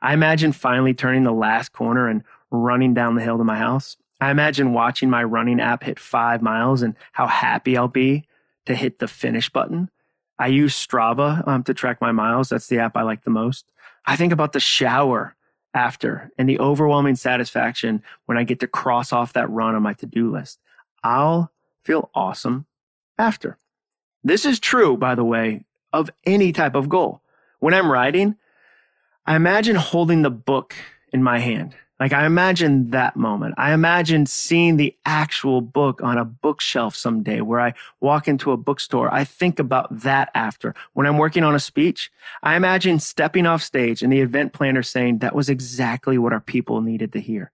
I 0.00 0.12
imagine 0.12 0.52
finally 0.52 0.94
turning 0.94 1.24
the 1.24 1.32
last 1.32 1.72
corner 1.72 2.08
and 2.08 2.22
running 2.50 2.94
down 2.94 3.14
the 3.14 3.22
hill 3.22 3.38
to 3.38 3.44
my 3.44 3.58
house. 3.58 3.96
I 4.20 4.30
imagine 4.30 4.72
watching 4.72 5.10
my 5.10 5.22
running 5.22 5.60
app 5.60 5.82
hit 5.82 5.98
five 5.98 6.40
miles 6.40 6.82
and 6.82 6.94
how 7.12 7.26
happy 7.26 7.76
I'll 7.76 7.88
be 7.88 8.24
to 8.64 8.74
hit 8.74 8.98
the 8.98 9.08
finish 9.08 9.50
button. 9.50 9.90
I 10.38 10.48
use 10.48 10.74
Strava 10.74 11.46
um, 11.46 11.62
to 11.64 11.74
track 11.74 12.00
my 12.00 12.12
miles. 12.12 12.48
That's 12.48 12.66
the 12.66 12.78
app 12.78 12.96
I 12.96 13.02
like 13.02 13.24
the 13.24 13.30
most. 13.30 13.66
I 14.04 14.16
think 14.16 14.32
about 14.32 14.52
the 14.52 14.60
shower 14.60 15.34
after 15.74 16.30
and 16.38 16.48
the 16.48 16.58
overwhelming 16.58 17.16
satisfaction 17.16 18.02
when 18.24 18.38
I 18.38 18.44
get 18.44 18.60
to 18.60 18.66
cross 18.66 19.12
off 19.12 19.34
that 19.34 19.50
run 19.50 19.74
on 19.74 19.82
my 19.82 19.92
to 19.94 20.06
do 20.06 20.30
list. 20.30 20.58
I'll 21.02 21.52
feel 21.84 22.10
awesome 22.14 22.66
after. 23.18 23.58
This 24.24 24.44
is 24.44 24.58
true, 24.58 24.96
by 24.96 25.14
the 25.14 25.24
way, 25.24 25.64
of 25.92 26.10
any 26.24 26.52
type 26.52 26.74
of 26.74 26.88
goal. 26.88 27.22
When 27.60 27.74
I'm 27.74 27.90
writing, 27.90 28.36
I 29.24 29.36
imagine 29.36 29.76
holding 29.76 30.22
the 30.22 30.30
book 30.30 30.74
in 31.12 31.22
my 31.22 31.38
hand 31.38 31.74
like 31.98 32.12
I 32.12 32.26
imagine 32.26 32.90
that 32.90 33.16
moment. 33.16 33.54
I 33.56 33.72
imagine 33.72 34.26
seeing 34.26 34.76
the 34.76 34.94
actual 35.06 35.62
book 35.62 36.02
on 36.02 36.18
a 36.18 36.24
bookshelf 36.24 36.94
someday 36.94 37.40
where 37.40 37.60
I 37.60 37.74
walk 38.00 38.28
into 38.28 38.52
a 38.52 38.56
bookstore. 38.56 39.12
I 39.12 39.24
think 39.24 39.58
about 39.58 40.00
that 40.00 40.30
after. 40.34 40.74
When 40.92 41.06
I'm 41.06 41.16
working 41.16 41.42
on 41.42 41.54
a 41.54 41.60
speech, 41.60 42.10
I 42.42 42.54
imagine 42.54 42.98
stepping 42.98 43.46
off 43.46 43.62
stage 43.62 44.02
and 44.02 44.12
the 44.12 44.20
event 44.20 44.52
planner 44.52 44.82
saying 44.82 45.18
that 45.18 45.34
was 45.34 45.48
exactly 45.48 46.18
what 46.18 46.34
our 46.34 46.40
people 46.40 46.82
needed 46.82 47.12
to 47.14 47.20
hear. 47.20 47.50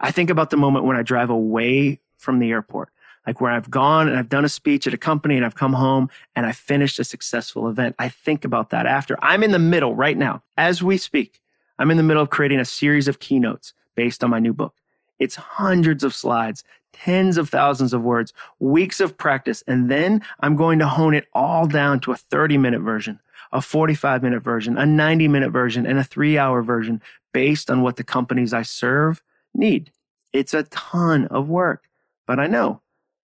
I 0.00 0.10
think 0.10 0.30
about 0.30 0.50
the 0.50 0.56
moment 0.56 0.86
when 0.86 0.96
I 0.96 1.02
drive 1.02 1.30
away 1.30 2.00
from 2.16 2.38
the 2.38 2.50
airport, 2.50 2.88
like 3.26 3.42
where 3.42 3.52
I've 3.52 3.70
gone 3.70 4.08
and 4.08 4.18
I've 4.18 4.30
done 4.30 4.46
a 4.46 4.48
speech 4.48 4.86
at 4.86 4.94
a 4.94 4.98
company 4.98 5.36
and 5.36 5.44
I've 5.44 5.54
come 5.54 5.74
home 5.74 6.08
and 6.34 6.46
I 6.46 6.52
finished 6.52 6.98
a 6.98 7.04
successful 7.04 7.68
event. 7.68 7.96
I 7.98 8.08
think 8.08 8.46
about 8.46 8.70
that 8.70 8.86
after. 8.86 9.18
I'm 9.22 9.42
in 9.42 9.50
the 9.50 9.58
middle 9.58 9.94
right 9.94 10.16
now 10.16 10.42
as 10.56 10.82
we 10.82 10.96
speak 10.96 11.42
I'm 11.78 11.90
in 11.90 11.96
the 11.96 12.02
middle 12.02 12.22
of 12.22 12.30
creating 12.30 12.60
a 12.60 12.64
series 12.64 13.08
of 13.08 13.18
keynotes 13.18 13.72
based 13.94 14.22
on 14.22 14.30
my 14.30 14.38
new 14.38 14.52
book. 14.52 14.74
It's 15.18 15.36
hundreds 15.36 16.04
of 16.04 16.14
slides, 16.14 16.64
tens 16.92 17.36
of 17.36 17.48
thousands 17.48 17.92
of 17.92 18.02
words, 18.02 18.32
weeks 18.58 19.00
of 19.00 19.16
practice, 19.16 19.62
and 19.66 19.90
then 19.90 20.22
I'm 20.40 20.56
going 20.56 20.78
to 20.78 20.86
hone 20.86 21.14
it 21.14 21.26
all 21.32 21.66
down 21.66 22.00
to 22.00 22.12
a 22.12 22.16
30 22.16 22.58
minute 22.58 22.80
version, 22.80 23.20
a 23.52 23.60
45 23.60 24.22
minute 24.22 24.42
version, 24.42 24.78
a 24.78 24.86
90 24.86 25.28
minute 25.28 25.50
version, 25.50 25.86
and 25.86 25.98
a 25.98 26.04
three 26.04 26.38
hour 26.38 26.62
version 26.62 27.02
based 27.32 27.70
on 27.70 27.82
what 27.82 27.96
the 27.96 28.04
companies 28.04 28.52
I 28.52 28.62
serve 28.62 29.22
need. 29.54 29.90
It's 30.32 30.54
a 30.54 30.64
ton 30.64 31.26
of 31.26 31.48
work, 31.48 31.88
but 32.26 32.40
I 32.40 32.46
know 32.46 32.80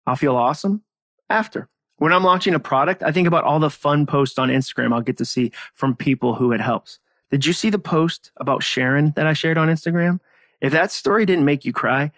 I'll 0.07 0.17
feel 0.17 0.37
awesome 0.37 0.83
after. 1.31 1.69
When 1.97 2.13
I'm 2.13 2.25
launching 2.25 2.55
a 2.55 2.61
product, 2.61 3.03
I 3.03 3.13
think 3.13 3.29
about 3.29 3.45
all 3.45 3.61
the 3.61 3.71
fun 3.71 4.05
posts 4.05 4.39
on 4.39 4.49
Instagram 4.49 4.93
I'll 4.93 5.01
get 5.01 5.17
to 5.19 5.25
see 5.25 5.53
from 5.75 5.95
people 5.95 6.35
who 6.35 6.53
it 6.53 6.61
helps. 6.61 6.99
Did 7.31 7.47
you 7.47 7.53
see 7.53 7.71
the 7.71 7.79
post 7.79 8.31
about 8.37 8.63
Sharon 8.63 9.13
that 9.17 9.27
I 9.27 9.33
shared 9.33 9.59
on 9.59 9.69
Instagram? 9.69 10.21
If 10.61 10.73
that 10.73 10.93
story 10.93 11.27
didn't 11.27 11.45
make 11.45 11.65
you 11.65 11.73
cry, 11.73 12.13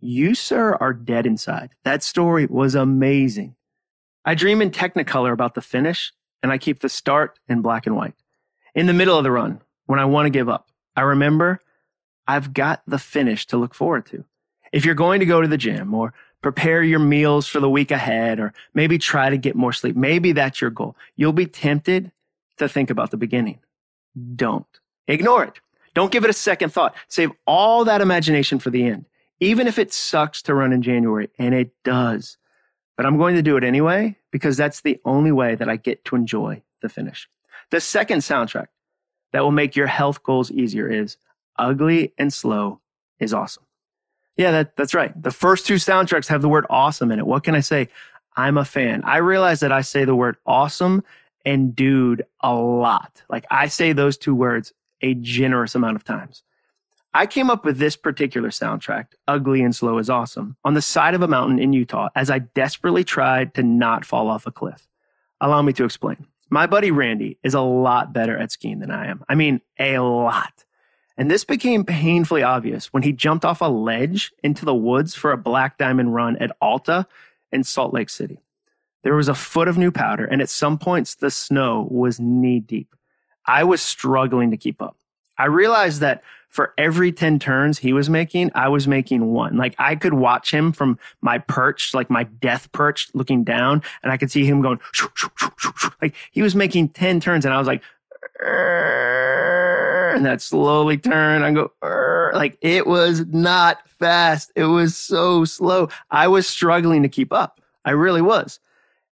you, 0.00 0.34
sir, 0.34 0.76
are 0.80 0.92
dead 0.92 1.26
inside. 1.26 1.70
That 1.84 2.02
story 2.02 2.46
was 2.46 2.74
amazing. 2.74 3.56
I 4.24 4.34
dream 4.34 4.62
in 4.62 4.70
Technicolor 4.70 5.32
about 5.32 5.54
the 5.54 5.60
finish, 5.60 6.12
and 6.42 6.52
I 6.52 6.58
keep 6.58 6.80
the 6.80 6.88
start 6.88 7.38
in 7.48 7.62
black 7.62 7.86
and 7.86 7.96
white. 7.96 8.14
In 8.74 8.86
the 8.86 8.94
middle 8.94 9.18
of 9.18 9.24
the 9.24 9.30
run, 9.30 9.60
when 9.86 9.98
I 9.98 10.04
want 10.04 10.26
to 10.26 10.30
give 10.30 10.48
up, 10.48 10.70
I 10.96 11.02
remember 11.02 11.60
I've 12.26 12.54
got 12.54 12.82
the 12.86 12.98
finish 12.98 13.46
to 13.48 13.56
look 13.56 13.74
forward 13.74 14.06
to. 14.06 14.24
If 14.72 14.84
you're 14.84 14.94
going 14.94 15.20
to 15.20 15.26
go 15.26 15.40
to 15.40 15.48
the 15.48 15.58
gym 15.58 15.92
or 15.94 16.14
prepare 16.42 16.82
your 16.82 17.00
meals 17.00 17.46
for 17.46 17.60
the 17.60 17.68
week 17.68 17.90
ahead, 17.90 18.40
or 18.40 18.52
maybe 18.72 18.98
try 18.98 19.28
to 19.28 19.36
get 19.36 19.56
more 19.56 19.72
sleep, 19.72 19.96
maybe 19.96 20.32
that's 20.32 20.60
your 20.60 20.70
goal. 20.70 20.96
You'll 21.16 21.32
be 21.32 21.46
tempted 21.46 22.12
to 22.58 22.68
think 22.68 22.88
about 22.88 23.10
the 23.10 23.16
beginning. 23.16 23.58
Don't. 24.36 24.66
Ignore 25.06 25.44
it. 25.44 25.60
Don't 25.94 26.12
give 26.12 26.24
it 26.24 26.30
a 26.30 26.34
second 26.34 26.70
thought. 26.72 26.94
Save 27.08 27.32
all 27.46 27.84
that 27.84 28.00
imagination 28.00 28.58
for 28.58 28.70
the 28.70 28.84
end, 28.84 29.06
even 29.40 29.66
if 29.66 29.78
it 29.78 29.92
sucks 29.92 30.42
to 30.42 30.54
run 30.54 30.72
in 30.72 30.82
January, 30.82 31.28
and 31.38 31.54
it 31.54 31.72
does. 31.84 32.36
But 32.96 33.06
I'm 33.06 33.16
going 33.16 33.34
to 33.34 33.42
do 33.42 33.56
it 33.56 33.64
anyway 33.64 34.16
because 34.30 34.56
that's 34.56 34.82
the 34.82 35.00
only 35.04 35.32
way 35.32 35.54
that 35.54 35.68
I 35.68 35.76
get 35.76 36.04
to 36.06 36.16
enjoy 36.16 36.62
the 36.82 36.88
finish. 36.88 37.28
The 37.70 37.80
second 37.80 38.18
soundtrack 38.18 38.66
that 39.32 39.42
will 39.42 39.52
make 39.52 39.76
your 39.76 39.86
health 39.86 40.22
goals 40.22 40.50
easier 40.50 40.88
is 40.88 41.16
Ugly 41.58 42.12
and 42.18 42.32
Slow 42.32 42.80
is 43.18 43.32
Awesome. 43.32 43.64
Yeah, 44.36 44.52
that, 44.52 44.76
that's 44.76 44.94
right. 44.94 45.12
The 45.20 45.30
first 45.30 45.66
two 45.66 45.74
soundtracks 45.74 46.28
have 46.28 46.40
the 46.40 46.48
word 46.48 46.64
awesome 46.70 47.10
in 47.10 47.18
it. 47.18 47.26
What 47.26 47.44
can 47.44 47.54
I 47.54 47.60
say? 47.60 47.88
I'm 48.36 48.56
a 48.56 48.64
fan. 48.64 49.02
I 49.04 49.18
realize 49.18 49.60
that 49.60 49.72
I 49.72 49.82
say 49.82 50.04
the 50.04 50.14
word 50.14 50.36
awesome 50.46 51.04
and 51.44 51.74
dude 51.74 52.24
a 52.40 52.54
lot. 52.54 53.22
Like 53.28 53.46
I 53.50 53.68
say 53.68 53.92
those 53.92 54.16
two 54.16 54.34
words 54.34 54.72
a 55.00 55.14
generous 55.14 55.74
amount 55.74 55.96
of 55.96 56.04
times. 56.04 56.42
I 57.12 57.26
came 57.26 57.50
up 57.50 57.64
with 57.64 57.78
this 57.78 57.96
particular 57.96 58.50
soundtrack, 58.50 59.06
Ugly 59.26 59.62
and 59.62 59.74
Slow 59.74 59.98
is 59.98 60.08
Awesome, 60.08 60.56
on 60.64 60.74
the 60.74 60.82
side 60.82 61.14
of 61.14 61.22
a 61.22 61.28
mountain 61.28 61.58
in 61.58 61.72
Utah 61.72 62.08
as 62.14 62.30
I 62.30 62.38
desperately 62.38 63.02
tried 63.02 63.54
to 63.54 63.64
not 63.64 64.04
fall 64.04 64.28
off 64.28 64.46
a 64.46 64.52
cliff. 64.52 64.86
Allow 65.40 65.62
me 65.62 65.72
to 65.72 65.84
explain. 65.84 66.26
My 66.50 66.66
buddy 66.66 66.90
Randy 66.90 67.38
is 67.42 67.54
a 67.54 67.60
lot 67.60 68.12
better 68.12 68.36
at 68.36 68.52
skiing 68.52 68.78
than 68.78 68.90
I 68.90 69.06
am. 69.06 69.24
I 69.28 69.34
mean, 69.34 69.60
a 69.78 69.98
lot. 69.98 70.64
And 71.16 71.30
this 71.30 71.44
became 71.44 71.84
painfully 71.84 72.42
obvious 72.42 72.92
when 72.92 73.02
he 73.02 73.12
jumped 73.12 73.44
off 73.44 73.60
a 73.60 73.66
ledge 73.66 74.32
into 74.42 74.64
the 74.64 74.74
woods 74.74 75.14
for 75.14 75.32
a 75.32 75.36
black 75.36 75.78
diamond 75.78 76.14
run 76.14 76.36
at 76.36 76.56
Alta 76.60 77.06
in 77.52 77.64
Salt 77.64 77.92
Lake 77.92 78.08
City. 78.08 78.38
There 79.02 79.14
was 79.14 79.28
a 79.28 79.34
foot 79.34 79.68
of 79.68 79.78
new 79.78 79.90
powder, 79.90 80.24
and 80.24 80.42
at 80.42 80.50
some 80.50 80.78
points, 80.78 81.14
the 81.14 81.30
snow 81.30 81.88
was 81.90 82.20
knee 82.20 82.60
deep. 82.60 82.94
I 83.46 83.64
was 83.64 83.80
struggling 83.80 84.50
to 84.50 84.56
keep 84.56 84.82
up. 84.82 84.96
I 85.38 85.46
realized 85.46 86.00
that 86.00 86.22
for 86.50 86.74
every 86.76 87.12
10 87.12 87.38
turns 87.38 87.78
he 87.78 87.92
was 87.92 88.10
making, 88.10 88.50
I 88.54 88.68
was 88.68 88.86
making 88.86 89.32
one. 89.32 89.56
Like 89.56 89.74
I 89.78 89.94
could 89.94 90.14
watch 90.14 90.52
him 90.52 90.72
from 90.72 90.98
my 91.22 91.38
perch, 91.38 91.94
like 91.94 92.10
my 92.10 92.24
death 92.24 92.70
perch 92.72 93.08
looking 93.14 93.44
down, 93.44 93.82
and 94.02 94.12
I 94.12 94.16
could 94.16 94.30
see 94.30 94.44
him 94.44 94.60
going, 94.60 94.80
shoo, 94.92 95.08
shoo, 95.14 95.30
shoo, 95.56 95.90
like 96.02 96.14
he 96.30 96.42
was 96.42 96.54
making 96.54 96.90
10 96.90 97.20
turns, 97.20 97.44
and 97.44 97.54
I 97.54 97.58
was 97.58 97.68
like, 97.68 97.82
and 98.42 100.26
that 100.26 100.42
slowly 100.42 100.98
turn. 100.98 101.42
I 101.42 101.52
go, 101.52 101.72
like 102.34 102.58
it 102.60 102.86
was 102.86 103.24
not 103.26 103.88
fast. 103.88 104.52
It 104.56 104.64
was 104.64 104.96
so 104.96 105.44
slow. 105.44 105.88
I 106.10 106.28
was 106.28 106.46
struggling 106.46 107.02
to 107.02 107.08
keep 107.08 107.32
up. 107.32 107.60
I 107.84 107.92
really 107.92 108.22
was. 108.22 108.58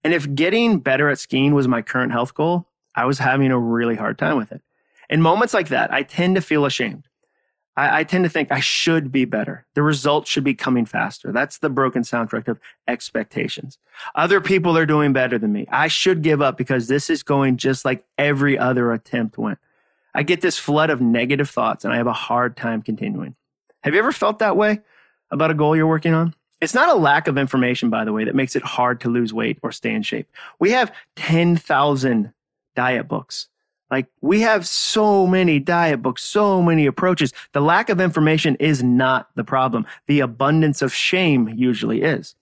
And 0.03 0.13
if 0.13 0.33
getting 0.33 0.79
better 0.79 1.09
at 1.09 1.19
skiing 1.19 1.53
was 1.53 1.67
my 1.67 1.81
current 1.81 2.11
health 2.11 2.33
goal, 2.33 2.67
I 2.95 3.05
was 3.05 3.19
having 3.19 3.51
a 3.51 3.59
really 3.59 3.95
hard 3.95 4.17
time 4.17 4.37
with 4.37 4.51
it. 4.51 4.61
In 5.09 5.21
moments 5.21 5.53
like 5.53 5.69
that, 5.69 5.93
I 5.93 6.03
tend 6.03 6.35
to 6.35 6.41
feel 6.41 6.65
ashamed. 6.65 7.07
I, 7.77 7.99
I, 7.99 8.03
tend 8.03 8.25
to 8.25 8.29
think 8.29 8.51
I 8.51 8.59
should 8.59 9.11
be 9.11 9.23
better. 9.23 9.65
The 9.75 9.81
results 9.81 10.29
should 10.29 10.43
be 10.43 10.53
coming 10.53 10.85
faster. 10.85 11.31
That's 11.31 11.57
the 11.57 11.69
broken 11.69 12.01
soundtrack 12.01 12.47
of 12.49 12.59
expectations. 12.87 13.77
Other 14.13 14.41
people 14.41 14.77
are 14.77 14.85
doing 14.85 15.13
better 15.13 15.39
than 15.39 15.53
me. 15.53 15.67
I 15.71 15.87
should 15.87 16.21
give 16.21 16.41
up 16.41 16.57
because 16.57 16.87
this 16.87 17.09
is 17.09 17.23
going 17.23 17.57
just 17.57 17.85
like 17.85 18.03
every 18.17 18.57
other 18.57 18.91
attempt 18.91 19.37
went. 19.37 19.59
I 20.13 20.23
get 20.23 20.41
this 20.41 20.57
flood 20.57 20.89
of 20.89 20.99
negative 20.99 21.49
thoughts 21.49 21.85
and 21.85 21.93
I 21.93 21.97
have 21.97 22.07
a 22.07 22.13
hard 22.13 22.57
time 22.57 22.81
continuing. 22.81 23.35
Have 23.83 23.93
you 23.93 23.99
ever 23.99 24.11
felt 24.11 24.39
that 24.39 24.57
way 24.57 24.81
about 25.29 25.51
a 25.51 25.53
goal 25.53 25.75
you're 25.75 25.87
working 25.87 26.13
on? 26.13 26.35
It's 26.61 26.75
not 26.75 26.89
a 26.89 26.93
lack 26.93 27.27
of 27.27 27.39
information, 27.39 27.89
by 27.89 28.05
the 28.05 28.13
way, 28.13 28.23
that 28.23 28.35
makes 28.35 28.55
it 28.55 28.63
hard 28.63 29.01
to 29.01 29.09
lose 29.09 29.33
weight 29.33 29.57
or 29.63 29.71
stay 29.71 29.93
in 29.93 30.03
shape. 30.03 30.29
We 30.59 30.71
have 30.71 30.93
10,000 31.15 32.33
diet 32.75 33.07
books. 33.07 33.47
Like 33.89 34.07
we 34.21 34.41
have 34.41 34.65
so 34.65 35.27
many 35.27 35.59
diet 35.59 36.01
books, 36.01 36.23
so 36.23 36.61
many 36.61 36.85
approaches. 36.85 37.33
The 37.51 37.59
lack 37.59 37.89
of 37.89 37.99
information 37.99 38.55
is 38.55 38.81
not 38.81 39.29
the 39.35 39.43
problem. 39.43 39.85
The 40.07 40.21
abundance 40.21 40.81
of 40.81 40.93
shame 40.93 41.49
usually 41.49 42.01
is. 42.01 42.35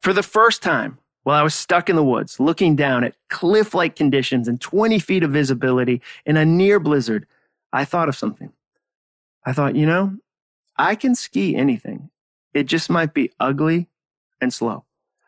For 0.00 0.12
the 0.12 0.24
first 0.24 0.62
time, 0.62 0.98
while 1.22 1.38
I 1.38 1.44
was 1.44 1.54
stuck 1.54 1.88
in 1.88 1.94
the 1.94 2.02
woods, 2.02 2.40
looking 2.40 2.74
down 2.74 3.04
at 3.04 3.14
cliff 3.28 3.74
like 3.74 3.94
conditions 3.94 4.48
and 4.48 4.60
20 4.60 4.98
feet 4.98 5.22
of 5.22 5.30
visibility 5.30 6.02
in 6.26 6.36
a 6.36 6.44
near 6.44 6.80
blizzard, 6.80 7.26
I 7.72 7.84
thought 7.84 8.08
of 8.08 8.16
something. 8.16 8.52
I 9.44 9.52
thought, 9.52 9.76
you 9.76 9.86
know, 9.86 10.16
I 10.76 10.96
can 10.96 11.14
ski 11.14 11.54
anything. 11.54 12.01
It 12.54 12.64
just 12.64 12.90
might 12.90 13.14
be 13.14 13.30
ugly 13.40 13.88
and 14.40 14.52
slow. 14.52 14.84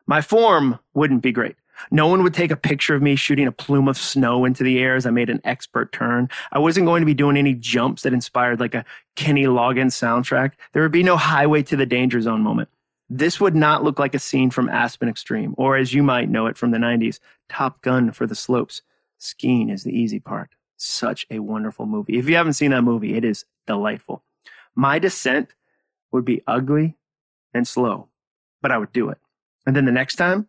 My 0.07 0.21
form 0.21 0.79
wouldn't 0.93 1.23
be 1.23 1.33
great. 1.33 1.57
No 1.91 2.07
one 2.07 2.23
would 2.23 2.35
take 2.35 2.51
a 2.51 2.57
picture 2.57 2.95
of 2.95 3.03
me 3.03 3.17
shooting 3.17 3.47
a 3.47 3.53
plume 3.53 3.89
of 3.89 3.97
snow 3.97 4.45
into 4.45 4.63
the 4.63 4.79
air 4.79 4.95
as 4.95 5.07
I 5.07 5.11
made 5.11 5.31
an 5.31 5.41
expert 5.45 5.93
turn. 5.93 6.29
I 6.53 6.59
wasn't 6.59 6.87
going 6.87 7.01
to 7.01 7.07
be 7.07 7.15
doing 7.15 7.37
any 7.37 7.55
jumps 7.55 8.03
that 8.03 8.13
inspired 8.13 8.61
like 8.61 8.75
a 8.75 8.85
Kenny 9.17 9.45
Loggins 9.45 9.93
soundtrack. 9.93 10.53
There 10.73 10.83
would 10.83 10.93
be 10.93 11.03
no 11.03 11.17
highway 11.17 11.63
to 11.65 11.77
the 11.77 11.87
danger 11.87 12.21
zone 12.21 12.43
moment. 12.43 12.69
This 13.11 13.41
would 13.41 13.55
not 13.55 13.85
look 13.85 13.99
like 13.99 14.15
a 14.15 14.19
scene 14.19 14.51
from 14.51 14.69
Aspen 14.69 15.09
Extreme, 15.09 15.55
or 15.59 15.77
as 15.77 15.93
you 15.93 16.03
might 16.03 16.31
know 16.31 16.47
it 16.47 16.57
from 16.57 16.71
the 16.71 16.79
90s, 16.79 17.19
Top 17.49 17.83
Gun 17.83 18.13
for 18.13 18.27
the 18.27 18.35
slopes. 18.35 18.83
Skiing 19.19 19.69
is 19.69 19.85
the 19.85 19.97
easy 19.97 20.21
part. 20.21 20.51
Such 20.77 21.27
a 21.31 21.41
wonderful 21.41 21.87
movie. 21.87 22.19
If 22.19 22.29
you 22.29 22.37
haven't 22.37 22.55
seen 22.55 22.71
that 22.71 22.83
movie, 22.83 23.15
it 23.15 23.25
is 23.25 23.45
delightful. 23.67 24.23
My 24.75 24.99
descent 24.99 25.51
would 26.13 26.25
be 26.25 26.43
ugly 26.47 26.97
and 27.55 27.67
slow, 27.67 28.09
but 28.61 28.71
I 28.71 28.79
would 28.79 28.93
do 28.93 29.09
it. 29.09 29.19
And 29.67 29.75
then 29.75 29.85
the 29.85 29.93
next 29.93 30.17
time, 30.17 30.49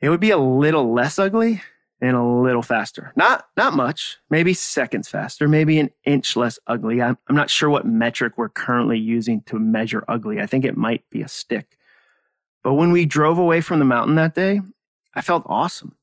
it 0.00 0.10
would 0.10 0.20
be 0.20 0.30
a 0.30 0.38
little 0.38 0.92
less 0.92 1.18
ugly 1.18 1.62
and 2.00 2.16
a 2.16 2.22
little 2.22 2.62
faster. 2.62 3.12
Not 3.16 3.46
not 3.56 3.74
much, 3.74 4.18
maybe 4.30 4.54
seconds 4.54 5.08
faster, 5.08 5.48
maybe 5.48 5.80
an 5.80 5.90
inch 6.04 6.36
less 6.36 6.58
ugly. 6.66 7.02
I'm, 7.02 7.18
I'm 7.26 7.34
not 7.34 7.50
sure 7.50 7.68
what 7.68 7.86
metric 7.86 8.34
we're 8.36 8.48
currently 8.48 8.98
using 8.98 9.42
to 9.42 9.58
measure 9.58 10.04
ugly. 10.06 10.40
I 10.40 10.46
think 10.46 10.64
it 10.64 10.76
might 10.76 11.08
be 11.10 11.22
a 11.22 11.28
stick. 11.28 11.76
But 12.62 12.74
when 12.74 12.92
we 12.92 13.06
drove 13.06 13.38
away 13.38 13.60
from 13.60 13.78
the 13.78 13.84
mountain 13.84 14.14
that 14.16 14.34
day, 14.34 14.60
I 15.14 15.20
felt 15.20 15.44
awesome. 15.46 15.96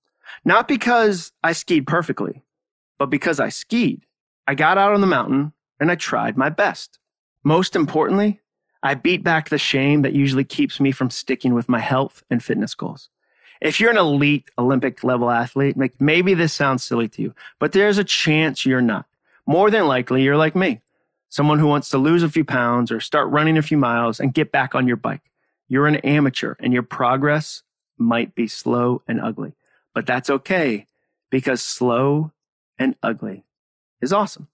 Not 0.44 0.68
because 0.68 1.32
I 1.44 1.54
skied 1.54 1.88
perfectly, 1.88 2.44
but 2.98 3.10
because 3.10 3.40
I 3.40 3.50
skied. 3.50 4.06
I 4.48 4.56
got 4.56 4.78
out 4.78 4.94
on 4.94 5.02
the 5.02 5.08
mountain 5.08 5.54
and 5.80 5.92
I 5.92 5.96
tried 5.96 6.38
my 6.38 6.50
best. 6.50 7.00
Most 7.44 7.76
importantly, 7.76 8.42
I 8.84 8.94
beat 8.94 9.24
back 9.24 9.50
the 9.50 9.58
shame 9.58 10.04
that 10.04 10.14
usually 10.14 10.44
keeps 10.44 10.80
me 10.80 10.92
from 10.92 11.10
sticking 11.10 11.54
with 11.54 11.68
my 11.68 11.80
health 11.80 12.24
and 12.30 12.44
fitness 12.44 12.76
goals 12.76 13.10
if 13.62 13.80
you're 13.80 13.92
an 13.92 13.98
elite 13.98 14.50
Olympic 14.58 15.04
level 15.04 15.30
athlete, 15.30 15.76
maybe 16.00 16.34
this 16.34 16.54
sounds 16.54 16.84
silly 16.84 17.08
to 17.10 17.22
you, 17.22 17.36
but 17.60 17.72
there's 17.72 17.98
a 17.98 18.04
chance 18.04 18.66
you're 18.66 18.82
not. 18.82 19.06
More 19.46 19.70
than 19.70 19.88
likely, 19.88 20.24
you're 20.24 20.38
like 20.38 20.56
me, 20.56 20.82
someone 21.30 21.60
who 21.60 21.68
wants 21.68 21.90
to 21.90 21.98
lose 21.98 22.24
a 22.24 22.30
few 22.30 22.44
pounds 22.44 22.92
or 22.92 23.00
start 23.00 23.30
running 23.30 23.58
a 23.58 23.62
few 23.64 23.78
miles 23.78 24.20
and 24.20 24.34
get 24.34 24.52
back 24.52 24.76
on 24.76 24.88
your 24.88 24.98
bike. 24.98 25.32
You're 25.68 25.88
an 25.88 25.98
amateur 25.98 26.56
and 26.60 26.74
your 26.74 26.84
progress 26.84 27.64
might 27.98 28.36
be 28.36 28.48
slow 28.48 29.02
and 29.08 29.22
ugly, 29.22 29.54
but 29.94 30.06
that's 30.06 30.30
okay 30.30 30.86
because 31.30 31.62
slow 31.62 32.32
and 32.78 32.96
ugly 33.02 33.46
is 34.02 34.14
awesome. 34.14 34.48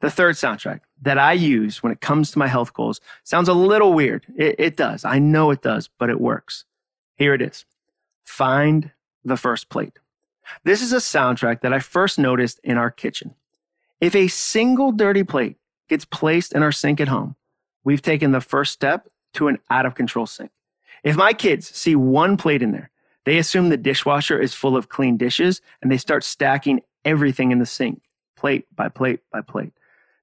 The 0.00 0.10
third 0.10 0.34
soundtrack 0.34 0.80
that 1.02 1.18
I 1.18 1.32
use 1.32 1.82
when 1.82 1.92
it 1.92 2.00
comes 2.00 2.30
to 2.30 2.38
my 2.38 2.46
health 2.46 2.74
goals 2.74 3.00
sounds 3.22 3.48
a 3.48 3.54
little 3.54 3.92
weird. 3.92 4.26
It, 4.36 4.56
it 4.58 4.76
does. 4.76 5.04
I 5.04 5.18
know 5.18 5.50
it 5.50 5.62
does, 5.62 5.88
but 5.98 6.10
it 6.10 6.20
works. 6.20 6.64
Here 7.16 7.34
it 7.34 7.40
is. 7.40 7.64
Find 8.24 8.90
the 9.24 9.36
First 9.36 9.68
Plate. 9.68 9.98
This 10.64 10.82
is 10.82 10.92
a 10.92 10.96
soundtrack 10.96 11.62
that 11.62 11.72
I 11.72 11.78
first 11.78 12.18
noticed 12.18 12.60
in 12.62 12.76
our 12.76 12.90
kitchen. 12.90 13.34
If 14.00 14.14
a 14.14 14.28
single 14.28 14.92
dirty 14.92 15.24
plate 15.24 15.56
gets 15.88 16.04
placed 16.04 16.52
in 16.52 16.62
our 16.62 16.72
sink 16.72 17.00
at 17.00 17.08
home, 17.08 17.36
we've 17.82 18.02
taken 18.02 18.32
the 18.32 18.40
first 18.40 18.72
step 18.72 19.08
to 19.34 19.48
an 19.48 19.58
out 19.70 19.86
of 19.86 19.94
control 19.94 20.26
sink. 20.26 20.50
If 21.02 21.16
my 21.16 21.32
kids 21.32 21.68
see 21.68 21.94
one 21.96 22.36
plate 22.36 22.62
in 22.62 22.72
there, 22.72 22.90
they 23.24 23.38
assume 23.38 23.68
the 23.68 23.76
dishwasher 23.76 24.38
is 24.38 24.54
full 24.54 24.76
of 24.76 24.88
clean 24.88 25.16
dishes 25.16 25.60
and 25.80 25.90
they 25.90 25.96
start 25.96 26.24
stacking 26.24 26.82
everything 27.04 27.52
in 27.52 27.58
the 27.58 27.66
sink, 27.66 28.02
plate 28.36 28.66
by 28.74 28.88
plate 28.88 29.20
by 29.32 29.40
plate. 29.40 29.72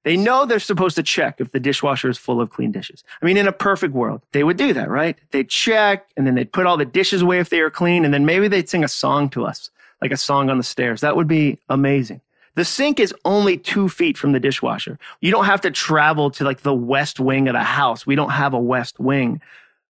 They 0.04 0.16
know 0.16 0.44
they're 0.44 0.58
supposed 0.58 0.96
to 0.96 1.02
check 1.02 1.40
if 1.40 1.52
the 1.52 1.60
dishwasher 1.60 2.10
is 2.10 2.18
full 2.18 2.40
of 2.40 2.50
clean 2.50 2.72
dishes. 2.72 3.04
I 3.20 3.26
mean, 3.26 3.36
in 3.36 3.46
a 3.46 3.52
perfect 3.52 3.94
world, 3.94 4.22
they 4.32 4.42
would 4.42 4.56
do 4.56 4.72
that, 4.72 4.88
right? 4.88 5.16
They'd 5.30 5.48
check 5.48 6.08
and 6.16 6.26
then 6.26 6.34
they'd 6.34 6.52
put 6.52 6.66
all 6.66 6.76
the 6.76 6.84
dishes 6.84 7.22
away 7.22 7.38
if 7.38 7.50
they 7.50 7.60
were 7.60 7.70
clean. 7.70 8.04
And 8.04 8.12
then 8.12 8.26
maybe 8.26 8.48
they'd 8.48 8.68
sing 8.68 8.82
a 8.82 8.88
song 8.88 9.28
to 9.30 9.44
us, 9.44 9.70
like 10.00 10.10
a 10.10 10.16
song 10.16 10.50
on 10.50 10.58
the 10.58 10.64
stairs. 10.64 11.00
That 11.02 11.16
would 11.16 11.28
be 11.28 11.58
amazing. 11.68 12.20
The 12.54 12.64
sink 12.64 13.00
is 13.00 13.14
only 13.24 13.56
two 13.56 13.88
feet 13.88 14.18
from 14.18 14.32
the 14.32 14.40
dishwasher. 14.40 14.98
You 15.20 15.30
don't 15.30 15.46
have 15.46 15.62
to 15.62 15.70
travel 15.70 16.30
to 16.32 16.44
like 16.44 16.60
the 16.60 16.74
west 16.74 17.18
wing 17.18 17.48
of 17.48 17.54
the 17.54 17.60
house. 17.60 18.04
We 18.04 18.14
don't 18.14 18.30
have 18.30 18.52
a 18.52 18.58
west 18.58 19.00
wing. 19.00 19.40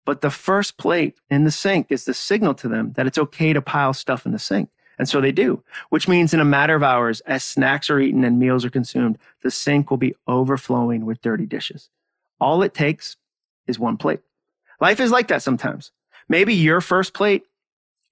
But 0.04 0.20
the 0.20 0.30
first 0.30 0.76
plate 0.76 1.16
in 1.30 1.44
the 1.44 1.50
sink 1.50 1.86
is 1.90 2.04
the 2.04 2.14
signal 2.14 2.54
to 2.54 2.68
them 2.68 2.92
that 2.94 3.06
it's 3.06 3.18
okay 3.18 3.52
to 3.52 3.62
pile 3.62 3.94
stuff 3.94 4.26
in 4.26 4.32
the 4.32 4.38
sink. 4.38 4.68
And 5.00 5.08
so 5.08 5.22
they 5.22 5.32
do, 5.32 5.62
which 5.88 6.08
means 6.08 6.34
in 6.34 6.40
a 6.40 6.44
matter 6.44 6.74
of 6.74 6.82
hours, 6.82 7.20
as 7.22 7.42
snacks 7.42 7.88
are 7.88 7.98
eaten 7.98 8.22
and 8.22 8.38
meals 8.38 8.66
are 8.66 8.70
consumed, 8.70 9.16
the 9.42 9.50
sink 9.50 9.88
will 9.88 9.96
be 9.96 10.14
overflowing 10.26 11.06
with 11.06 11.22
dirty 11.22 11.46
dishes. 11.46 11.88
All 12.38 12.62
it 12.62 12.74
takes 12.74 13.16
is 13.66 13.78
one 13.78 13.96
plate. 13.96 14.20
Life 14.78 15.00
is 15.00 15.10
like 15.10 15.28
that 15.28 15.40
sometimes. 15.40 15.90
Maybe 16.28 16.52
your 16.52 16.82
first 16.82 17.14
plate 17.14 17.44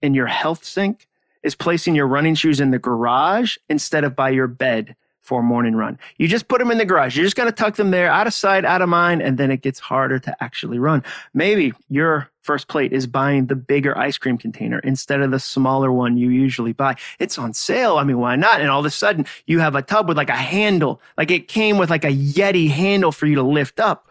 in 0.01 0.15
your 0.15 0.29
health 0.29 0.65
sink 0.65 1.07
is 1.43 1.55
placing 1.55 1.95
your 1.95 2.07
running 2.07 2.35
shoes 2.35 2.59
in 2.59 2.71
the 2.71 2.79
garage 2.79 3.59
instead 3.69 4.03
of 4.03 4.17
by 4.17 4.31
your 4.31 4.47
bed 4.47 4.97
for 5.21 5.41
a 5.41 5.43
morning 5.43 5.77
run. 5.77 5.99
You 6.17 6.27
just 6.27 6.49
put 6.49 6.59
them 6.59 6.71
in 6.71 6.79
the 6.79 6.87
garage. 6.87 7.17
You're 7.17 7.27
just 7.27 7.37
going 7.37 7.49
to 7.49 7.55
tuck 7.55 7.77
them 7.77 7.91
there 7.91 8.11
out 8.11 8.27
of 8.27 8.33
sight, 8.33 8.65
out 8.65 8.81
of 8.81 8.89
mind, 8.89 9.21
and 9.21 9.37
then 9.37 9.51
it 9.51 9.61
gets 9.61 9.79
harder 9.79 10.19
to 10.21 10.43
actually 10.43 10.79
run. 10.79 11.05
Maybe 11.35 11.75
your 11.91 12.31
first 12.41 12.67
plate 12.67 12.95
is 12.95 13.07
buying 13.07 13.47
the 13.47 13.55
bigger 13.55 13.97
ice 13.99 14.17
cream 14.17 14.39
container 14.39 14.79
instead 14.79 15.21
of 15.21 15.31
the 15.31 15.39
smaller 15.39 15.93
one 15.93 16.17
you 16.17 16.31
usually 16.31 16.73
buy. 16.73 16.97
It's 17.19 17.39
on 17.39 17.53
sale. 17.53 17.99
I 17.99 18.05
mean, 18.05 18.19
why 18.19 18.37
not? 18.37 18.63
And 18.63 18.71
all 18.71 18.81
of 18.81 18.87
a 18.87 18.91
sudden 18.91 19.27
you 19.47 19.59
have 19.59 19.75
a 19.75 19.83
tub 19.83 20.09
with 20.09 20.17
like 20.17 20.31
a 20.31 20.35
handle, 20.35 21.03
like 21.19 21.31
it 21.31 21.47
came 21.47 21.77
with 21.77 21.91
like 21.91 22.05
a 22.05 22.13
Yeti 22.13 22.71
handle 22.71 23.13
for 23.13 23.27
you 23.27 23.35
to 23.35 23.43
lift 23.43 23.79
up. 23.79 24.09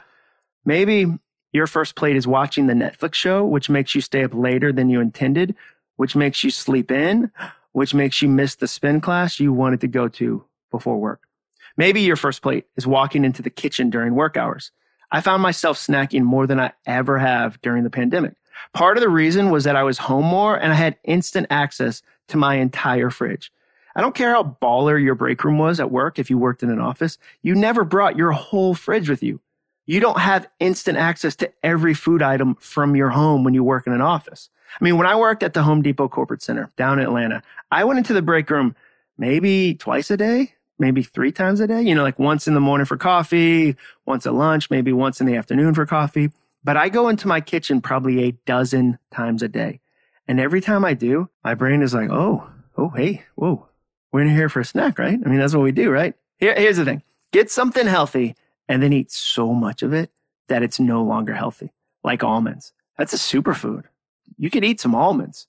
Maybe 0.65 1.07
your 1.51 1.65
first 1.65 1.95
plate 1.95 2.15
is 2.15 2.27
watching 2.27 2.67
the 2.67 2.75
Netflix 2.75 3.15
show, 3.15 3.43
which 3.43 3.71
makes 3.71 3.95
you 3.95 4.01
stay 4.01 4.23
up 4.23 4.35
later 4.35 4.71
than 4.71 4.89
you 4.89 5.01
intended, 5.01 5.55
which 5.95 6.15
makes 6.15 6.43
you 6.43 6.51
sleep 6.51 6.91
in, 6.91 7.31
which 7.71 7.95
makes 7.95 8.21
you 8.21 8.29
miss 8.29 8.53
the 8.53 8.67
spin 8.67 9.01
class 9.01 9.39
you 9.39 9.51
wanted 9.51 9.81
to 9.81 9.87
go 9.87 10.07
to 10.09 10.45
before 10.77 10.97
work. 10.97 11.27
Maybe 11.75 12.01
your 12.01 12.15
first 12.15 12.41
plate 12.41 12.65
is 12.75 12.87
walking 12.87 13.23
into 13.23 13.41
the 13.41 13.49
kitchen 13.49 13.89
during 13.89 14.15
work 14.15 14.37
hours. 14.37 14.71
I 15.11 15.21
found 15.21 15.41
myself 15.41 15.77
snacking 15.77 16.23
more 16.23 16.47
than 16.47 16.59
I 16.59 16.73
ever 16.85 17.17
have 17.17 17.61
during 17.61 17.83
the 17.83 17.89
pandemic. 17.89 18.33
Part 18.73 18.97
of 18.97 19.01
the 19.01 19.09
reason 19.09 19.51
was 19.51 19.63
that 19.63 19.75
I 19.75 19.83
was 19.83 19.97
home 19.97 20.25
more 20.25 20.55
and 20.55 20.71
I 20.71 20.75
had 20.75 20.97
instant 21.03 21.47
access 21.49 22.01
to 22.29 22.37
my 22.37 22.55
entire 22.55 23.09
fridge. 23.09 23.51
I 23.95 24.01
don't 24.01 24.15
care 24.15 24.31
how 24.31 24.57
baller 24.61 25.01
your 25.01 25.15
break 25.15 25.43
room 25.43 25.57
was 25.57 25.79
at 25.79 25.91
work 25.91 26.19
if 26.19 26.29
you 26.29 26.37
worked 26.37 26.63
in 26.63 26.69
an 26.69 26.79
office, 26.79 27.17
you 27.41 27.55
never 27.55 27.83
brought 27.83 28.17
your 28.17 28.31
whole 28.31 28.75
fridge 28.75 29.09
with 29.09 29.23
you. 29.23 29.39
You 29.87 29.99
don't 29.99 30.19
have 30.19 30.47
instant 30.59 30.97
access 30.97 31.35
to 31.37 31.51
every 31.63 31.93
food 31.93 32.21
item 32.21 32.55
from 32.59 32.95
your 32.95 33.09
home 33.09 33.43
when 33.43 33.53
you 33.53 33.63
work 33.63 33.87
in 33.87 33.93
an 33.93 34.01
office. 34.01 34.49
I 34.79 34.83
mean, 34.83 34.97
when 34.97 35.07
I 35.07 35.15
worked 35.15 35.43
at 35.43 35.53
the 35.53 35.63
Home 35.63 35.81
Depot 35.81 36.09
Corporate 36.09 36.41
Center 36.41 36.71
down 36.75 36.99
in 36.99 37.05
Atlanta, 37.05 37.41
I 37.71 37.85
went 37.85 37.97
into 37.97 38.13
the 38.13 38.21
break 38.21 38.49
room 38.49 38.75
maybe 39.17 39.75
twice 39.75 40.11
a 40.11 40.17
day, 40.17 40.53
maybe 40.79 41.03
three 41.03 41.31
times 41.31 41.59
a 41.59 41.67
day, 41.67 41.81
you 41.81 41.95
know, 41.95 42.03
like 42.03 42.19
once 42.19 42.47
in 42.47 42.53
the 42.53 42.59
morning 42.59 42.85
for 42.85 42.97
coffee, 42.97 43.75
once 44.05 44.25
at 44.25 44.33
lunch, 44.33 44.69
maybe 44.69 44.91
once 44.91 45.19
in 45.19 45.27
the 45.27 45.35
afternoon 45.35 45.73
for 45.73 45.85
coffee. 45.85 46.31
But 46.63 46.77
I 46.77 46.89
go 46.89 47.09
into 47.09 47.27
my 47.27 47.41
kitchen 47.41 47.81
probably 47.81 48.23
a 48.23 48.31
dozen 48.45 48.99
times 49.11 49.41
a 49.41 49.47
day. 49.47 49.79
And 50.27 50.39
every 50.39 50.61
time 50.61 50.83
I 50.83 50.93
do, 50.93 51.29
my 51.43 51.53
brain 51.53 51.81
is 51.81 51.93
like, 51.93 52.09
oh, 52.09 52.49
oh, 52.77 52.89
hey, 52.89 53.23
whoa, 53.35 53.67
we're 54.11 54.21
in 54.21 54.29
here 54.29 54.49
for 54.49 54.59
a 54.59 54.65
snack, 54.65 54.99
right? 54.99 55.19
I 55.25 55.29
mean, 55.29 55.39
that's 55.39 55.55
what 55.55 55.63
we 55.63 55.71
do, 55.71 55.89
right? 55.89 56.13
Here, 56.37 56.53
here's 56.55 56.77
the 56.77 56.85
thing 56.85 57.03
get 57.31 57.49
something 57.51 57.87
healthy 57.87 58.35
and 58.67 58.81
then 58.81 58.93
eat 58.93 59.11
so 59.11 59.53
much 59.53 59.81
of 59.81 59.93
it 59.93 60.11
that 60.47 60.63
it's 60.63 60.79
no 60.79 61.03
longer 61.03 61.33
healthy, 61.33 61.71
like 62.03 62.23
almonds. 62.23 62.73
That's 62.97 63.13
a 63.13 63.17
superfood. 63.17 63.83
You 64.37 64.49
could 64.49 64.63
eat 64.63 64.79
some 64.79 64.95
almonds. 64.95 65.47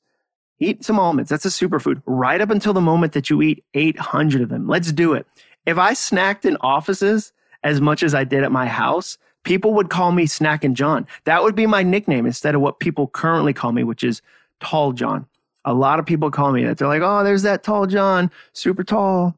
Eat 0.60 0.84
some 0.84 0.98
almonds. 0.98 1.30
That's 1.30 1.44
a 1.44 1.48
superfood 1.48 2.02
right 2.04 2.40
up 2.40 2.50
until 2.50 2.72
the 2.72 2.80
moment 2.80 3.12
that 3.12 3.30
you 3.30 3.40
eat 3.42 3.64
800 3.74 4.42
of 4.42 4.48
them. 4.48 4.66
Let's 4.66 4.92
do 4.92 5.12
it. 5.12 5.26
If 5.66 5.78
I 5.78 5.92
snacked 5.92 6.44
in 6.44 6.56
offices 6.60 7.32
as 7.62 7.80
much 7.80 8.02
as 8.02 8.14
I 8.14 8.24
did 8.24 8.42
at 8.42 8.50
my 8.50 8.66
house, 8.66 9.18
people 9.44 9.74
would 9.74 9.90
call 9.90 10.12
me 10.12 10.24
Snackin' 10.24 10.74
John. 10.74 11.06
That 11.24 11.42
would 11.42 11.54
be 11.54 11.66
my 11.66 11.82
nickname 11.82 12.26
instead 12.26 12.54
of 12.54 12.60
what 12.60 12.80
people 12.80 13.06
currently 13.06 13.52
call 13.52 13.72
me, 13.72 13.84
which 13.84 14.02
is 14.02 14.20
Tall 14.60 14.92
John. 14.92 15.26
A 15.64 15.74
lot 15.74 15.98
of 15.98 16.06
people 16.06 16.30
call 16.30 16.52
me 16.52 16.64
that. 16.64 16.78
They're 16.78 16.88
like, 16.88 17.02
oh, 17.02 17.22
there's 17.22 17.42
that 17.42 17.62
tall 17.62 17.86
John, 17.86 18.30
super 18.52 18.82
tall. 18.82 19.36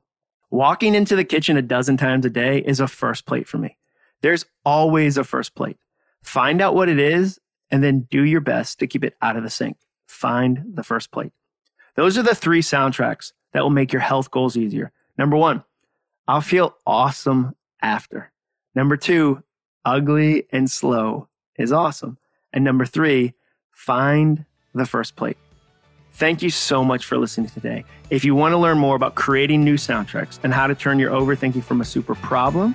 Walking 0.51 0.95
into 0.95 1.17
the 1.17 1.25
kitchen 1.25 1.57
a 1.57 1.63
dozen 1.63 1.97
times 1.97 2.25
a 2.25 2.31
day 2.31 2.59
is 2.59 2.81
a 2.81 2.89
first 2.89 3.27
plate 3.27 3.47
for 3.47 3.59
me. 3.59 3.77
There's 4.21 4.45
always 4.65 5.17
a 5.17 5.25
first 5.25 5.55
plate. 5.55 5.77
Find 6.23 6.61
out 6.61 6.75
what 6.75 6.89
it 6.89 6.99
is 6.99 7.39
and 7.71 7.83
then 7.83 8.07
do 8.11 8.25
your 8.25 8.41
best 8.41 8.79
to 8.79 8.87
keep 8.87 9.05
it 9.05 9.15
out 9.23 9.37
of 9.37 9.43
the 9.43 9.51
sink 9.51 9.77
find 10.11 10.65
the 10.75 10.83
first 10.83 11.11
plate. 11.11 11.33
Those 11.95 12.19
are 12.19 12.23
the 12.23 12.35
three 12.35 12.63
soundtracks 12.63 13.33
that 13.53 13.63
will 13.63 13.71
make 13.71 13.93
your 13.93 14.03
health 14.03 14.31
goals 14.31 14.57
easier. 14.57 14.93
Number 15.17 15.37
one, 15.37 15.65
I'll 16.27 16.41
feel 16.41 16.77
awesome 16.87 17.55
after. 17.83 18.33
Number 18.75 18.97
two, 18.97 19.43
ugly 19.85 20.47
and 20.53 20.71
slow 20.71 21.29
is 21.57 21.73
awesome. 21.73 22.19
And 22.53 22.65
number 22.65 22.87
three, 22.87 23.35
find 23.71 24.45
the 24.75 24.87
first 24.87 25.17
plate. 25.17 25.37
Thank 26.13 26.43
you 26.43 26.51
so 26.51 26.85
much 26.85 27.07
for 27.07 27.17
listening 27.17 27.49
today. 27.49 27.85
If 28.11 28.25
you 28.25 28.35
want 28.35 28.53
to 28.53 28.59
learn 28.59 28.79
more 28.79 28.97
about 28.97 29.15
creating 29.15 29.65
new 29.65 29.77
soundtracks 29.77 30.39
and 30.43 30.53
how 30.53 30.67
to 30.67 30.75
turn 30.75 30.99
your 30.99 31.13
overthinking 31.13 31.65
from 31.65 31.81
a 31.81 31.85
super 31.85 32.15
problem 32.15 32.75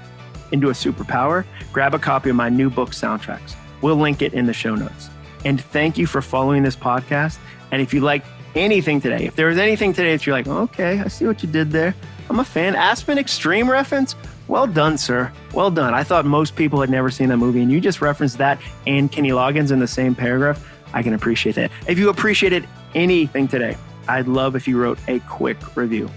into 0.52 0.70
a 0.70 0.74
superpower, 0.74 1.46
grab 1.74 1.94
a 1.94 2.00
copy 2.00 2.30
of 2.30 2.36
my 2.36 2.50
new 2.50 2.70
book, 2.70 2.90
Soundtracks. 2.90 3.56
We'll 3.82 3.98
link 3.98 4.22
it 4.22 4.34
in 4.34 4.46
the 4.46 4.54
show 4.54 4.76
notes. 4.76 5.10
And 5.46 5.62
thank 5.62 5.98
you 5.98 6.08
for 6.08 6.22
following 6.22 6.64
this 6.64 6.76
podcast. 6.76 7.38
And 7.72 7.82
if 7.82 7.94
you 7.94 8.02
like 8.02 8.26
anything 8.56 9.00
today, 9.00 9.26
if 9.26 9.36
there 9.36 9.48
was 9.48 9.58
anything 9.58 9.94
today 9.94 10.12
that 10.12 10.26
you're 10.26 10.36
like, 10.36 10.48
okay, 10.48 11.00
I 11.00 11.08
see 11.08 11.26
what 11.26 11.42
you 11.44 11.50
did 11.50 11.72
there. 11.72 11.96
I'm 12.30 12.40
a 12.40 12.46
fan. 12.46 12.76
Aspen 12.76 13.18
Extreme 13.18 13.70
reference. 13.70 14.16
Well 14.48 14.68
done, 14.68 14.98
sir. 14.98 15.32
Well 15.54 15.72
done. 15.72 15.94
I 15.94 16.04
thought 16.04 16.26
most 16.26 16.56
people 16.56 16.82
had 16.82 16.90
never 16.90 17.10
seen 17.10 17.30
that 17.30 17.38
movie, 17.38 17.62
and 17.62 17.72
you 17.72 17.82
just 17.82 18.02
referenced 18.02 18.38
that 18.40 18.60
and 18.86 19.12
Kenny 19.12 19.30
Loggins 19.30 19.72
in 19.72 19.80
the 19.80 19.88
same 19.88 20.14
paragraph. 20.16 20.68
I 20.94 21.02
can 21.04 21.14
appreciate 21.14 21.56
that. 21.56 21.72
If 21.88 22.00
you 22.00 22.10
appreciated 22.10 22.68
anything 22.94 23.48
today, 23.48 23.78
I'd 24.08 24.28
love 24.28 24.56
if 24.56 24.68
you 24.68 24.80
wrote 24.80 25.00
a 25.08 25.20
quick 25.22 25.76
review. 25.76 26.10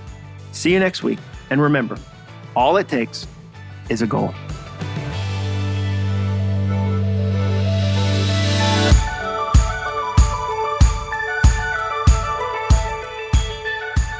See 0.53 0.73
you 0.73 0.79
next 0.79 1.03
week. 1.03 1.19
And 1.51 1.61
remember, 1.61 1.99
all 2.55 2.77
it 2.77 2.88
takes 2.88 3.27
is 3.88 4.03
a 4.03 4.07
goal. 4.07 4.35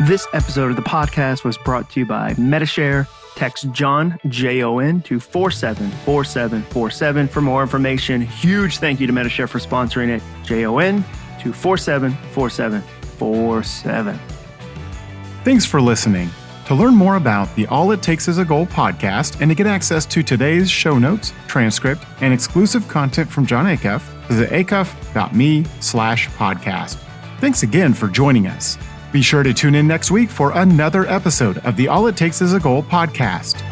This 0.09 0.27
episode 0.33 0.71
of 0.71 0.77
the 0.77 0.83
podcast 0.83 1.45
was 1.45 1.59
brought 1.59 1.91
to 1.91 2.01
you 2.01 2.07
by 2.07 2.35
Medi-Share. 2.39 3.07
Text 3.35 3.71
Jon, 3.73 4.19
J 4.29 4.63
O 4.63 4.79
N, 4.79 5.03
to 5.03 5.21
474747 5.21 7.29
for 7.29 7.43
more 7.43 7.61
information. 7.61 8.23
Huge 8.23 8.79
thank 8.79 9.01
you 9.01 9.07
to 9.07 9.13
Medi-Share 9.13 9.47
for 9.47 9.59
sponsoring 9.59 10.09
it. 10.09 10.23
J 10.45 10.65
O 10.65 10.79
N 10.79 11.05
to 11.43 11.53
474747. 11.53 14.19
Thanks 15.45 15.67
for 15.67 15.79
listening. 15.79 16.31
To 16.69 16.75
learn 16.75 16.95
more 16.95 17.17
about 17.17 17.55
the 17.55 17.67
All 17.67 17.93
It 17.93 18.01
Takes 18.01 18.29
Is 18.29 18.39
a 18.39 18.47
Goal 18.47 18.65
podcast 18.65 19.43
and 19.43 19.51
to 19.51 19.55
get 19.55 19.67
access 19.67 20.07
to 20.07 20.23
today's 20.23 20.71
show 20.71 20.99
notes, 20.99 21.35
transcript, 21.49 22.03
and 22.23 22.33
exclusive 22.33 22.89
content 22.89 23.29
from 23.29 23.45
Jon 23.45 23.67
Acuff, 23.67 24.01
visit 24.27 24.49
acuff.me 24.49 25.67
slash 25.81 26.31
podcast. 26.31 26.97
Thanks 27.41 27.63
again 27.63 27.93
for 27.93 28.09
joining 28.09 28.47
us. 28.47 28.79
Be 29.13 29.23
sure 29.23 29.43
to 29.43 29.55
tune 29.55 29.75
in 29.75 29.87
next 29.87 30.11
week 30.11 30.29
for 30.29 30.53
another 30.53 31.07
episode 31.07 31.59
of 31.59 31.77
the 31.77 31.89
All 31.89 32.07
It 32.09 32.17
Takes 32.17 32.43
Is 32.43 32.53
a 32.53 32.61
Goal 32.61 32.83
podcast. 32.83 33.63